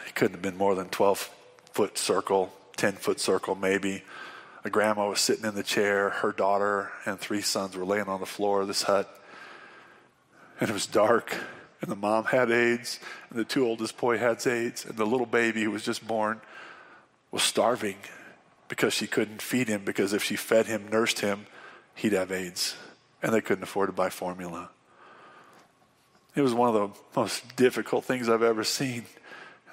[0.05, 1.31] It couldn't have been more than 12
[1.71, 4.03] foot circle, 10 foot circle maybe.
[4.63, 6.09] A grandma was sitting in the chair.
[6.09, 9.19] Her daughter and three sons were laying on the floor of this hut.
[10.59, 11.35] And it was dark.
[11.81, 12.99] And the mom had AIDS.
[13.31, 14.85] And the two oldest boy had AIDS.
[14.85, 16.41] And the little baby who was just born
[17.31, 17.97] was starving
[18.67, 21.47] because she couldn't feed him because if she fed him, nursed him,
[21.95, 22.75] he'd have AIDS.
[23.23, 24.69] And they couldn't afford to buy formula.
[26.35, 29.05] It was one of the most difficult things I've ever seen.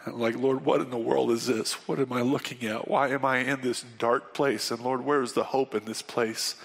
[0.06, 1.74] I'm like, Lord, what in the world is this?
[1.88, 2.88] What am I looking at?
[2.88, 4.70] Why am I in this dark place?
[4.70, 6.56] And Lord, where is the hope in this place?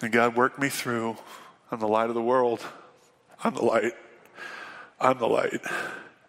[0.00, 1.16] And God worked me through.
[1.70, 2.64] I'm the light of the world.
[3.42, 3.94] I'm the light.
[5.00, 5.60] I'm the light.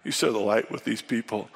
[0.04, 1.50] You share the light with these people.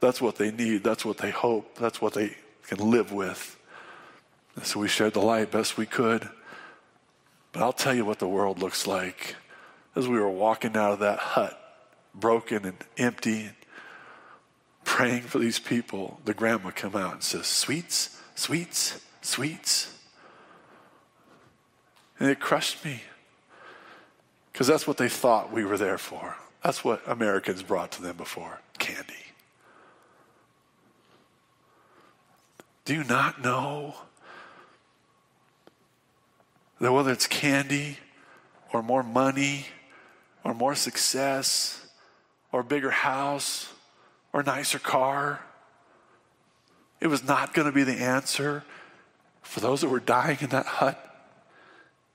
[0.00, 0.84] That's what they need.
[0.84, 1.76] That's what they hope.
[1.76, 2.36] That's what they
[2.66, 3.58] can live with.
[4.54, 6.28] And so we shared the light best we could.
[7.52, 9.36] But I'll tell you what the world looks like
[9.94, 11.58] as we were walking out of that hut,
[12.14, 13.54] broken and empty, and
[14.84, 19.98] praying for these people, the grandma come out and says, Sweets, sweets, sweets.
[22.18, 23.02] And it crushed me
[24.52, 26.36] because that's what they thought we were there for.
[26.62, 29.14] That's what Americans brought to them before candy.
[32.84, 33.94] Do you not know
[36.80, 37.98] that whether it's candy
[38.72, 39.66] or more money
[40.44, 41.86] or more success
[42.50, 43.72] or bigger house
[44.32, 45.40] or nicer car.
[47.00, 48.64] It was not going to be the answer
[49.42, 51.08] for those that were dying in that hut.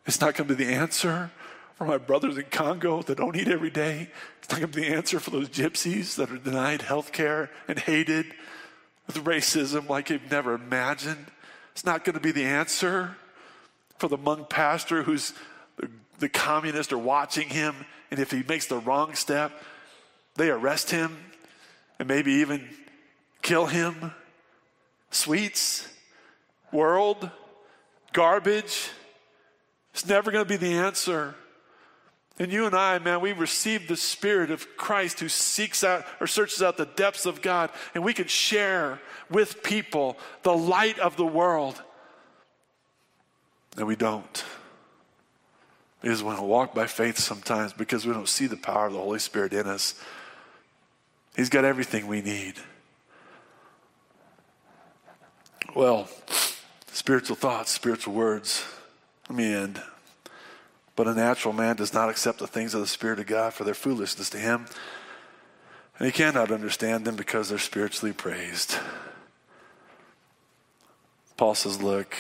[0.06, 1.32] It's not going to be the answer
[1.76, 4.10] for my brothers in Congo that don't eat every day.
[4.40, 7.52] It's not going to be the answer for those gypsies that are denied health care
[7.68, 8.26] and hated
[9.06, 11.28] with racism like you've never imagined.
[11.74, 13.16] It's not going to be the answer
[13.98, 15.34] for the Hmong pastor who's
[15.78, 15.90] the,
[16.20, 19.52] the communists are watching him and if he makes the wrong step,
[20.36, 21.18] they arrest him
[22.00, 22.68] and maybe even
[23.42, 24.12] kill him.
[25.12, 25.88] Sweets,
[26.72, 27.30] world,
[28.14, 28.90] garbage.
[29.94, 31.36] It's never going to be the answer.
[32.40, 36.28] And you and I, man, we receive the Spirit of Christ who seeks out or
[36.28, 41.18] searches out the depths of God, and we can share with people the light of
[41.18, 41.82] the world.
[43.76, 44.44] And we don't
[46.04, 49.00] is when we walk by faith sometimes because we don't see the power of the
[49.00, 50.00] Holy Spirit in us.
[51.36, 52.56] He's got everything we need.
[55.76, 56.10] Well,
[56.88, 58.66] spiritual thoughts, spiritual words.
[59.30, 59.82] Let me end.
[60.96, 63.64] But a natural man does not accept the things of the Spirit of God for
[63.64, 64.66] their foolishness to him,
[66.00, 68.78] and he cannot understand them because they're spiritually praised.
[71.38, 72.16] Paul says, Look,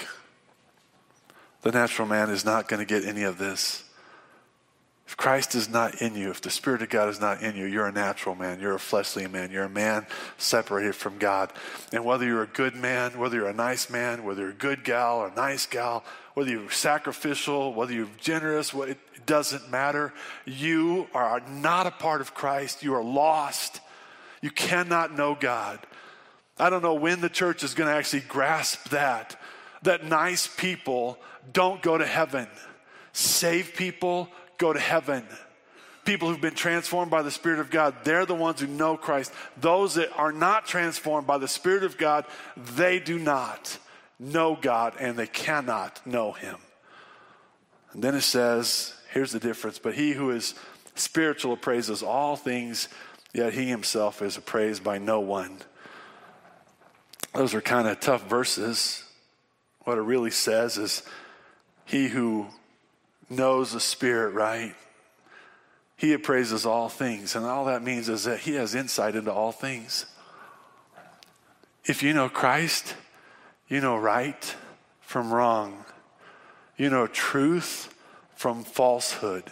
[1.61, 3.83] the natural man is not going to get any of this.
[5.07, 7.65] If Christ is not in you, if the Spirit of God is not in you,
[7.65, 8.59] you're a natural man.
[8.59, 9.51] You're a fleshly man.
[9.51, 10.05] You're a man
[10.37, 11.53] separated from God.
[11.93, 14.83] And whether you're a good man, whether you're a nice man, whether you're a good
[14.83, 16.03] gal or a nice gal,
[16.33, 20.13] whether you're sacrificial, whether you're generous, it doesn't matter.
[20.45, 22.83] You are not a part of Christ.
[22.83, 23.79] You are lost.
[24.41, 25.79] You cannot know God.
[26.59, 29.39] I don't know when the church is going to actually grasp that,
[29.83, 31.17] that nice people
[31.51, 32.47] don't go to heaven.
[33.13, 35.25] Save people go to heaven.
[36.05, 39.33] People who've been transformed by the Spirit of God, they're the ones who know Christ.
[39.59, 42.25] Those that are not transformed by the Spirit of God,
[42.55, 43.77] they do not
[44.19, 46.57] know God and they cannot know Him.
[47.93, 50.53] And then it says, here's the difference, but he who is
[50.95, 52.89] spiritual appraises all things,
[53.33, 55.57] yet he himself is appraised by no one.
[57.33, 59.03] Those are kind of tough verses.
[59.83, 61.03] What it really says is,
[61.87, 62.47] he who
[63.29, 64.75] knows the Spirit, right?
[65.95, 67.35] He appraises all things.
[67.35, 70.05] And all that means is that he has insight into all things.
[71.85, 72.93] If you know Christ,
[73.69, 74.55] you know right
[74.99, 75.85] from wrong.
[76.75, 77.93] You know truth
[78.35, 79.45] from falsehood.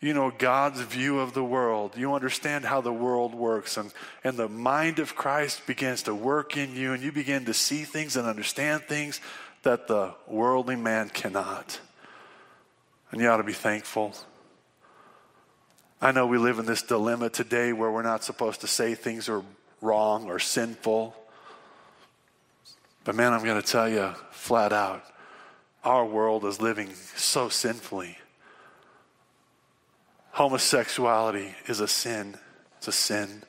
[0.00, 1.96] You know God's view of the world.
[1.96, 3.78] You understand how the world works.
[3.78, 3.90] And,
[4.22, 7.84] and the mind of Christ begins to work in you, and you begin to see
[7.84, 9.18] things and understand things
[9.64, 11.80] that the worldly man cannot.
[13.10, 14.14] And you ought to be thankful.
[16.00, 19.28] I know we live in this dilemma today where we're not supposed to say things
[19.28, 19.42] are
[19.80, 21.14] wrong or sinful.
[23.04, 25.04] But man, I'm going to tell you flat out
[25.84, 28.16] our world is living so sinfully.
[30.30, 32.36] Homosexuality is a sin.
[32.78, 33.42] It's a sin.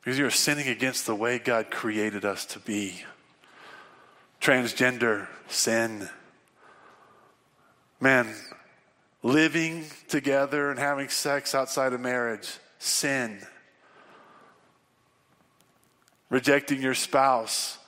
[0.00, 3.04] Because you're sinning against the way God created us to be.
[4.44, 6.06] Transgender, sin.
[7.98, 8.28] Man,
[9.22, 13.40] living together and having sex outside of marriage, sin.
[16.28, 17.78] Rejecting your spouse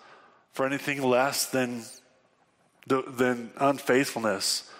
[0.52, 1.82] for anything less than,
[2.86, 4.72] than unfaithfulness,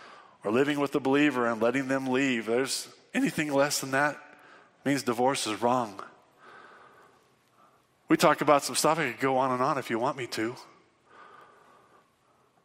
[0.44, 2.46] or living with a believer and letting them leave.
[2.46, 4.16] There's anything less than that
[4.86, 6.00] means divorce is wrong.
[8.08, 8.98] We talk about some stuff.
[8.98, 10.56] I could go on and on if you want me to.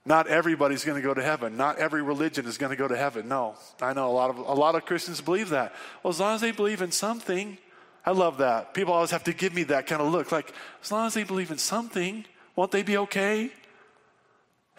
[0.05, 1.57] Not everybody's going to go to heaven.
[1.57, 3.27] Not every religion is going to go to heaven.
[3.27, 5.73] No, I know a lot of a lot of Christians believe that.
[6.01, 7.57] Well, as long as they believe in something,
[8.05, 8.73] I love that.
[8.73, 10.53] People always have to give me that kind of look, like
[10.83, 12.25] as long as they believe in something,
[12.55, 13.51] won't they be okay?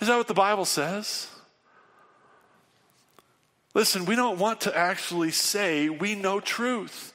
[0.00, 1.28] Is that what the Bible says?
[3.74, 7.12] Listen, we don't want to actually say we know truth.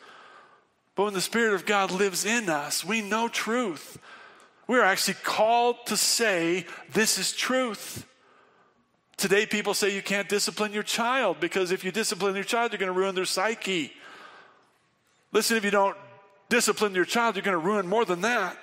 [0.95, 3.99] But when the Spirit of God lives in us, we know truth.
[4.67, 8.05] We're actually called to say, This is truth.
[9.15, 12.77] Today, people say you can't discipline your child because if you discipline your child, you're
[12.77, 13.91] going to ruin their psyche.
[15.31, 15.97] Listen, if you don't
[16.49, 18.57] discipline your child, you're going to ruin more than that.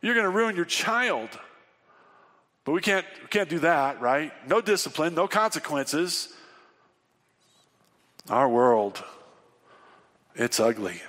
[0.00, 1.28] You're going to ruin your child.
[2.64, 4.32] But we can't, we can't do that, right?
[4.48, 6.32] No discipline, no consequences.
[8.30, 9.04] Our world,
[10.34, 11.02] it's ugly.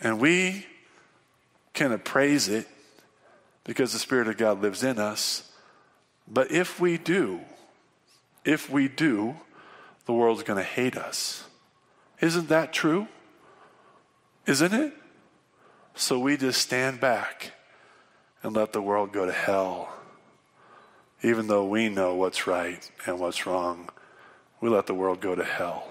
[0.00, 0.66] And we
[1.76, 2.66] can appraise it
[3.62, 5.52] because the Spirit of God lives in us.
[6.26, 7.40] But if we do,
[8.44, 9.36] if we do,
[10.06, 11.44] the world's going to hate us.
[12.20, 13.06] Isn't that true?
[14.46, 14.94] Isn't it?
[15.94, 17.52] So we just stand back
[18.42, 19.92] and let the world go to hell.
[21.22, 23.90] Even though we know what's right and what's wrong,
[24.60, 25.88] we let the world go to hell.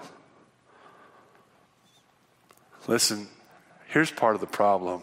[2.86, 3.28] Listen,
[3.88, 5.02] here's part of the problem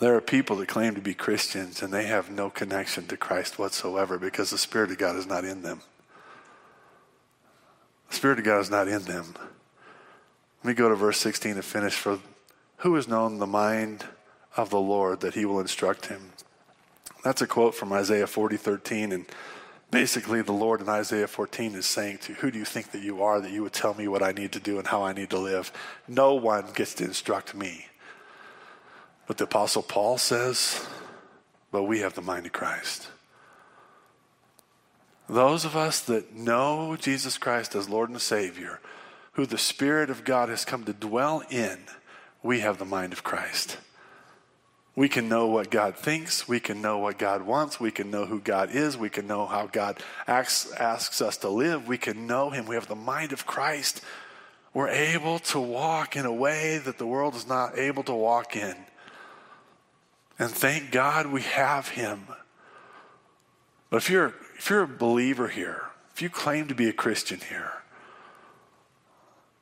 [0.00, 3.58] there are people that claim to be Christians and they have no connection to Christ
[3.58, 5.80] whatsoever because the Spirit of God is not in them.
[8.10, 9.34] The Spirit of God is not in them.
[10.62, 11.94] Let me go to verse 16 to finish.
[11.94, 12.18] For
[12.78, 14.04] who has known the mind
[14.56, 16.32] of the Lord that he will instruct him?
[17.22, 19.12] That's a quote from Isaiah 40, 13.
[19.12, 19.26] And
[19.90, 23.22] basically, the Lord in Isaiah 14 is saying to who do you think that you
[23.22, 25.30] are that you would tell me what I need to do and how I need
[25.30, 25.72] to live?
[26.08, 27.86] No one gets to instruct me.
[29.26, 30.86] But the Apostle Paul says,
[31.72, 33.08] but we have the mind of Christ.
[35.28, 38.80] Those of us that know Jesus Christ as Lord and Savior,
[39.32, 41.78] who the Spirit of God has come to dwell in,
[42.42, 43.78] we have the mind of Christ.
[44.96, 46.46] We can know what God thinks.
[46.46, 47.80] We can know what God wants.
[47.80, 48.96] We can know who God is.
[48.96, 49.98] We can know how God
[50.28, 51.88] asks, asks us to live.
[51.88, 52.66] We can know Him.
[52.66, 54.02] We have the mind of Christ.
[54.72, 58.54] We're able to walk in a way that the world is not able to walk
[58.54, 58.76] in.
[60.38, 62.26] And thank God we have Him.
[63.90, 65.82] But if you're, if you're a believer here,
[66.12, 67.72] if you claim to be a Christian here,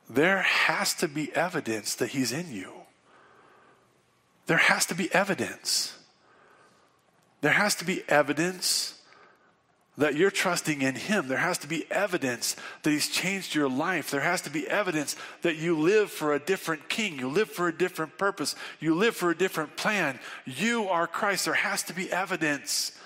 [0.09, 2.71] there has to be evidence that He's in you.
[4.47, 5.97] There has to be evidence.
[7.41, 8.99] There has to be evidence
[9.97, 11.27] that you're trusting in Him.
[11.27, 14.09] There has to be evidence that He's changed your life.
[14.09, 17.19] There has to be evidence that you live for a different King.
[17.19, 18.55] You live for a different purpose.
[18.79, 20.19] You live for a different plan.
[20.45, 21.45] You are Christ.
[21.45, 22.97] There has to be evidence.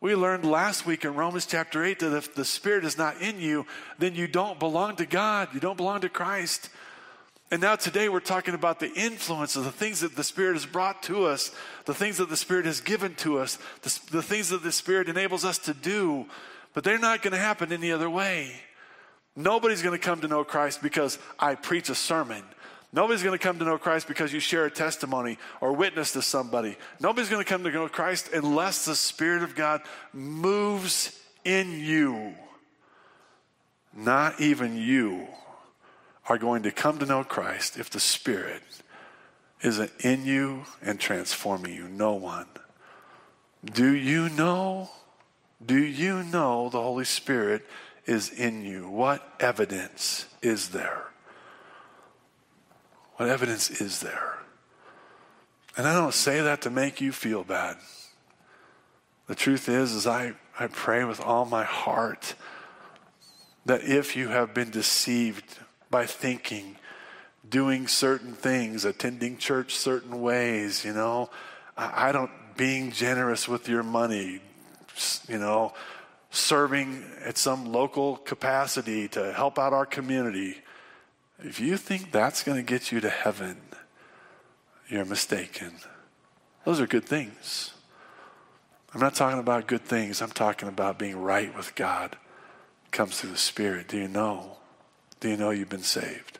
[0.00, 3.40] We learned last week in Romans chapter 8 that if the Spirit is not in
[3.40, 3.66] you,
[3.98, 5.48] then you don't belong to God.
[5.52, 6.68] You don't belong to Christ.
[7.50, 10.66] And now today we're talking about the influence of the things that the Spirit has
[10.66, 11.52] brought to us,
[11.84, 15.08] the things that the Spirit has given to us, the, the things that the Spirit
[15.08, 16.26] enables us to do.
[16.74, 18.52] But they're not going to happen any other way.
[19.36, 22.42] Nobody's going to come to know Christ because I preach a sermon.
[22.92, 26.22] Nobody's going to come to know Christ because you share a testimony or witness to
[26.22, 26.76] somebody.
[26.98, 29.82] Nobody's going to come to know Christ unless the Spirit of God
[30.12, 32.34] moves in you.
[33.94, 35.28] Not even you
[36.28, 38.62] are going to come to know Christ if the Spirit
[39.62, 41.88] isn't in you and transforming you.
[41.88, 42.46] No one.
[43.64, 44.90] Do you know?
[45.64, 47.66] Do you know the Holy Spirit
[48.04, 48.88] is in you?
[48.88, 51.04] What evidence is there?
[53.16, 54.34] What evidence is there?
[55.76, 57.76] And I don't say that to make you feel bad.
[59.26, 62.34] The truth is, is I, I pray with all my heart
[63.64, 65.58] that if you have been deceived
[65.90, 66.76] by thinking,
[67.48, 71.30] doing certain things, attending church certain ways, you know,
[71.76, 74.40] I, I don't, being generous with your money,
[75.28, 75.74] you know,
[76.30, 80.56] serving at some local capacity to help out our community,
[81.38, 83.58] if you think that's going to get you to heaven,
[84.88, 85.72] you're mistaken.
[86.64, 87.72] Those are good things.
[88.94, 90.22] I'm not talking about good things.
[90.22, 92.16] I'm talking about being right with God.
[92.86, 93.88] It comes through the Spirit.
[93.88, 94.56] Do you know?
[95.20, 96.38] Do you know you've been saved?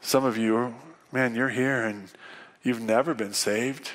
[0.00, 0.74] Some of you,
[1.12, 2.10] man, you're here and
[2.62, 3.90] you've never been saved.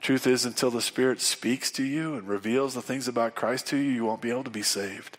[0.00, 3.76] Truth is, until the Spirit speaks to you and reveals the things about Christ to
[3.76, 5.18] you, you won't be able to be saved.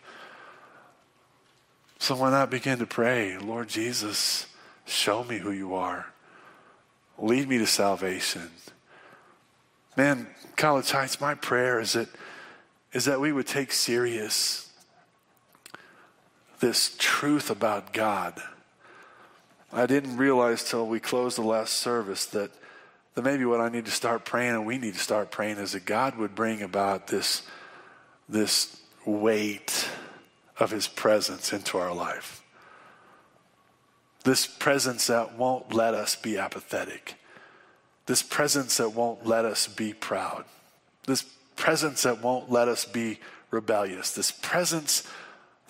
[1.98, 4.46] So why not begin to pray, Lord Jesus,
[4.84, 6.06] show me who you are.
[7.16, 8.50] Lead me to salvation.
[9.96, 10.26] Man,
[10.56, 12.08] College Heights, my prayer is that,
[12.92, 14.61] is that we would take serious
[16.62, 18.40] this truth about God.
[19.72, 22.52] I didn't realize till we closed the last service that,
[23.14, 25.72] that maybe what I need to start praying and we need to start praying is
[25.72, 27.42] that God would bring about this,
[28.28, 29.88] this weight
[30.56, 32.44] of his presence into our life.
[34.22, 37.16] This presence that won't let us be apathetic.
[38.06, 40.44] This presence that won't let us be proud.
[41.08, 41.22] This
[41.56, 43.18] presence that won't let us be
[43.50, 44.12] rebellious.
[44.12, 45.08] This presence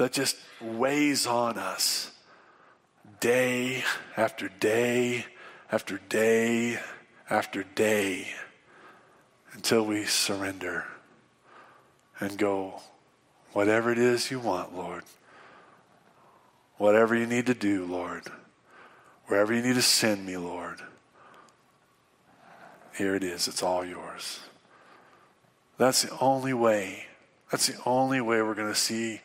[0.02, 2.10] that just weighs on us
[3.20, 3.84] day
[4.16, 5.24] after day
[5.70, 6.78] after day
[7.30, 8.26] after day
[9.52, 10.84] until we surrender
[12.18, 12.82] and go,
[13.52, 15.04] Whatever it is you want, Lord.
[16.78, 18.24] Whatever you need to do, Lord.
[19.26, 20.80] Wherever you need to send me, Lord.
[22.96, 23.46] Here it is.
[23.46, 24.40] It's all yours.
[25.78, 27.04] That's the only way.
[27.50, 29.20] That's the only way we're going to see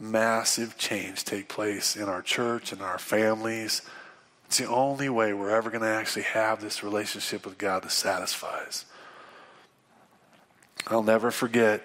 [0.00, 3.82] massive change take place in our church and our families.
[4.46, 7.92] It's the only way we're ever going to actually have this relationship with God that
[7.92, 8.86] satisfies.
[10.86, 11.82] I'll never forget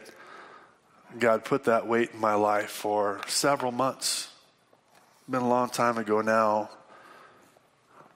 [1.19, 4.29] God put that weight in my life for several months.
[5.29, 6.69] Been a long time ago now.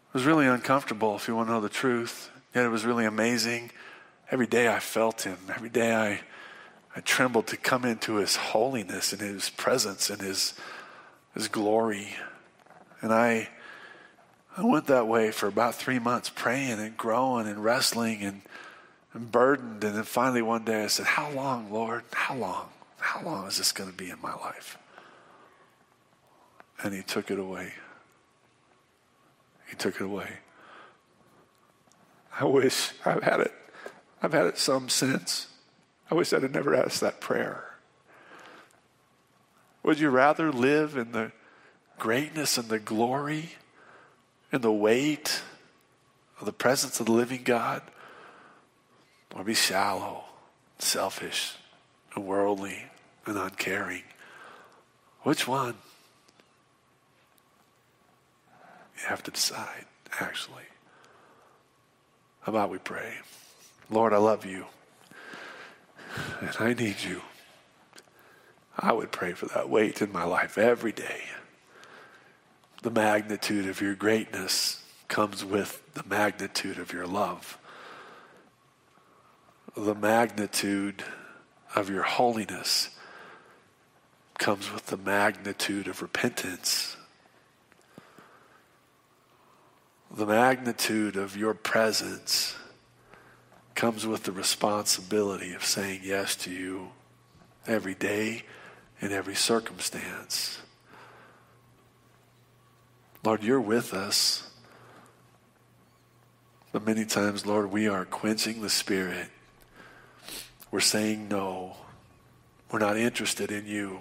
[0.09, 2.31] It was really uncomfortable, if you want to know the truth.
[2.55, 3.71] Yet it was really amazing.
[4.31, 5.37] Every day I felt Him.
[5.53, 6.21] Every day I,
[6.99, 10.53] I trembled to come into His holiness and His presence and His,
[11.33, 12.09] His glory.
[12.99, 13.47] And I,
[14.57, 18.41] I went that way for about three months, praying and growing and wrestling and,
[19.13, 19.81] and burdened.
[19.81, 22.03] And then finally one day I said, How long, Lord?
[22.11, 22.67] How long?
[22.97, 24.77] How long is this going to be in my life?
[26.83, 27.75] And he took it away.
[29.69, 30.39] He took it away.
[32.37, 33.53] I wish I've had it.
[34.21, 35.47] I've had it some since.
[36.11, 37.65] I wish I'd have never asked that prayer.
[39.83, 41.31] Would you rather live in the
[41.97, 43.51] greatness and the glory
[44.51, 45.41] and the weight
[46.39, 47.81] of the presence of the living God
[49.35, 50.23] or be shallow,
[50.79, 51.55] selfish,
[52.15, 52.85] and worldly,
[53.25, 54.03] and uncaring?
[55.21, 55.75] Which one?
[58.97, 59.85] You have to decide,
[60.19, 60.63] actually.
[62.41, 63.13] How about we pray?
[63.89, 64.65] Lord, I love you,
[66.41, 67.21] and I need you.
[68.77, 71.23] I would pray for that weight in my life every day.
[72.81, 77.57] The magnitude of your greatness comes with the magnitude of your love.
[79.75, 81.03] The magnitude
[81.75, 82.89] of your holiness
[84.37, 86.95] comes with the magnitude of repentance.
[90.09, 92.55] The magnitude of your presence
[93.75, 96.89] comes with the responsibility of saying yes to you
[97.67, 98.43] every day
[99.01, 100.59] in every circumstance.
[103.23, 104.49] Lord, you're with us.
[106.71, 109.29] But many times, Lord, we are quenching the Spirit.
[110.71, 111.77] We're saying no.
[112.71, 113.99] We're not interested in you.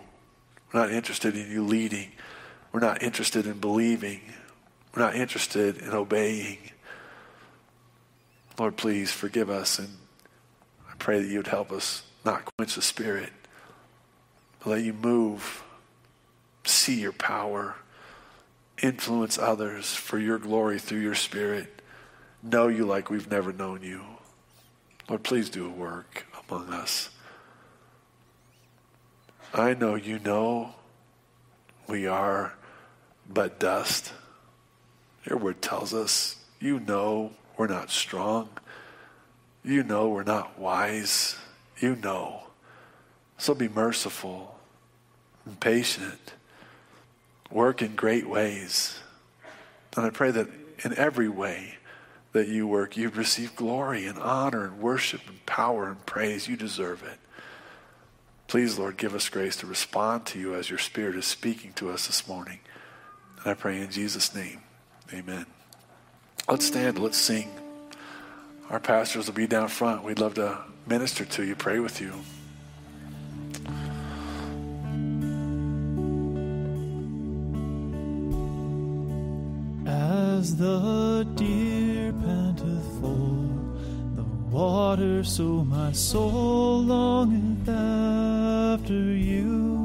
[0.73, 2.12] We're not interested in you leading.
[2.73, 4.20] We're not interested in believing.
[4.95, 6.59] We're not interested in obeying.
[8.59, 9.78] Lord, please forgive us.
[9.78, 9.89] And
[10.90, 13.30] I pray that you would help us not quench the Spirit,
[14.59, 15.62] but let you move,
[16.64, 17.76] see your power,
[18.82, 21.82] influence others for your glory through your Spirit,
[22.43, 24.02] know you like we've never known you.
[25.09, 27.10] Lord, please do a work among us.
[29.55, 30.74] I know you know
[31.86, 32.55] we are
[33.28, 34.12] but dust.
[35.24, 38.48] Your word tells us you know we're not strong.
[39.62, 41.36] You know we're not wise.
[41.80, 42.44] You know.
[43.36, 44.59] So be merciful
[45.44, 46.35] and patient.
[47.51, 49.01] Work in great ways.
[49.97, 50.48] And I pray that
[50.85, 51.74] in every way
[52.32, 56.47] that you work, you receive glory and honor and worship and power and praise.
[56.47, 57.18] You deserve it.
[58.47, 61.90] Please, Lord, give us grace to respond to you as your Spirit is speaking to
[61.90, 62.60] us this morning.
[63.39, 64.60] And I pray in Jesus' name,
[65.12, 65.47] amen.
[66.50, 67.50] Let's stand, let's sing.
[68.70, 70.02] Our pastors will be down front.
[70.02, 72.14] We'd love to minister to you, pray with you.
[79.86, 83.50] As the deer panteth for
[84.16, 89.76] the water, so my soul longeth after you.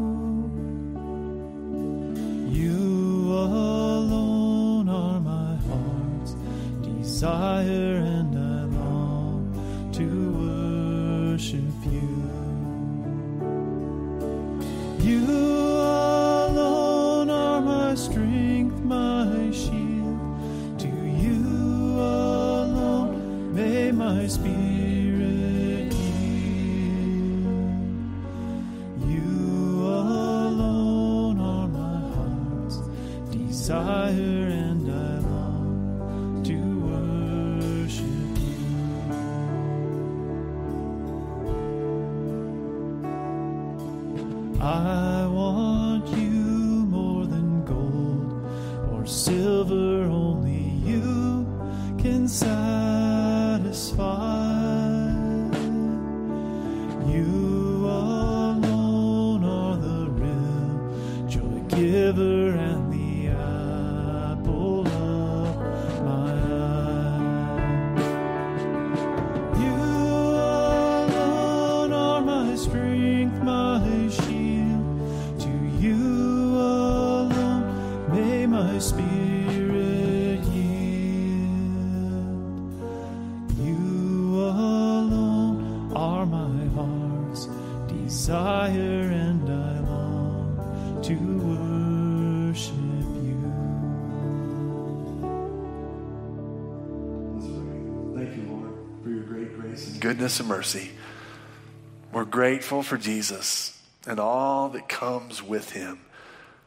[2.49, 4.23] You alone
[7.24, 9.48] desire, and I long
[9.94, 10.06] to
[10.44, 12.10] worship you.
[15.00, 15.53] You
[100.34, 100.92] goodness and mercy.
[102.12, 106.00] We're grateful for Jesus and all that comes with him.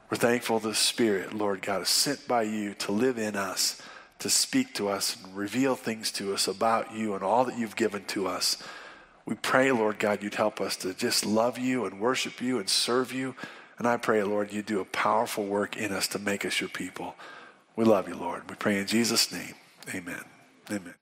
[0.08, 3.82] We're thankful the Spirit, Lord God, is sent by you to live in us,
[4.20, 7.74] to speak to us and reveal things to us about you and all that you've
[7.74, 8.62] given to us.
[9.24, 12.68] We pray, Lord God, you'd help us to just love you and worship you and
[12.68, 13.34] serve you.
[13.78, 16.70] And I pray, Lord, you do a powerful work in us to make us your
[16.70, 17.16] people.
[17.74, 18.48] We love you, Lord.
[18.48, 19.54] We pray in Jesus' name.
[19.92, 20.22] Amen.
[20.70, 20.94] Amen.